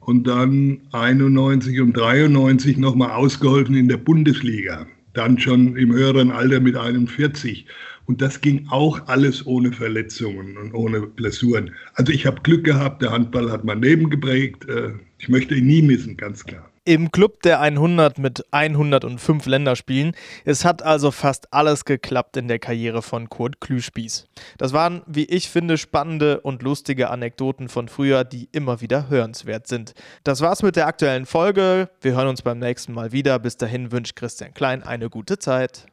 und 0.00 0.26
dann 0.26 0.80
91 0.92 1.80
und 1.80 1.96
93 1.96 2.76
nochmal 2.76 3.10
ausgeholfen 3.10 3.74
in 3.74 3.88
der 3.88 3.96
Bundesliga. 3.96 4.86
Dann 5.14 5.38
schon 5.38 5.76
im 5.76 5.92
höheren 5.92 6.30
Alter 6.30 6.60
mit 6.60 6.76
41. 6.76 7.66
Und 8.04 8.20
das 8.20 8.40
ging 8.40 8.66
auch 8.68 9.08
alles 9.08 9.44
ohne 9.46 9.72
Verletzungen 9.72 10.56
und 10.58 10.74
ohne 10.74 11.00
Blessuren. 11.00 11.70
Also 11.94 12.12
ich 12.12 12.26
habe 12.26 12.42
Glück 12.42 12.64
gehabt, 12.64 13.02
der 13.02 13.10
Handball 13.10 13.50
hat 13.50 13.64
mein 13.64 13.82
Leben 13.82 14.10
geprägt. 14.10 14.68
Äh, 14.68 14.92
ich 15.18 15.28
möchte 15.28 15.54
ihn 15.56 15.66
nie 15.66 15.82
missen, 15.82 16.16
ganz 16.16 16.44
klar 16.44 16.70
im 16.86 17.10
Club 17.10 17.42
der 17.42 17.60
100 17.60 18.16
mit 18.18 18.44
105 18.52 19.44
Länderspielen. 19.46 20.14
Es 20.44 20.64
hat 20.64 20.82
also 20.82 21.10
fast 21.10 21.52
alles 21.52 21.84
geklappt 21.84 22.36
in 22.36 22.48
der 22.48 22.60
Karriere 22.60 23.02
von 23.02 23.28
Kurt 23.28 23.60
Klüspieß. 23.60 24.26
Das 24.56 24.72
waren, 24.72 25.02
wie 25.06 25.24
ich 25.24 25.50
finde, 25.50 25.78
spannende 25.78 26.40
und 26.40 26.62
lustige 26.62 27.10
Anekdoten 27.10 27.68
von 27.68 27.88
früher, 27.88 28.22
die 28.24 28.48
immer 28.52 28.80
wieder 28.80 29.10
hörenswert 29.10 29.66
sind. 29.66 29.94
Das 30.22 30.40
war's 30.40 30.62
mit 30.62 30.76
der 30.76 30.86
aktuellen 30.86 31.26
Folge. 31.26 31.90
Wir 32.00 32.14
hören 32.14 32.28
uns 32.28 32.42
beim 32.42 32.60
nächsten 32.60 32.92
Mal 32.92 33.10
wieder. 33.10 33.38
Bis 33.40 33.56
dahin 33.56 33.90
wünscht 33.90 34.14
Christian 34.14 34.54
Klein 34.54 34.84
eine 34.84 35.10
gute 35.10 35.38
Zeit. 35.38 35.86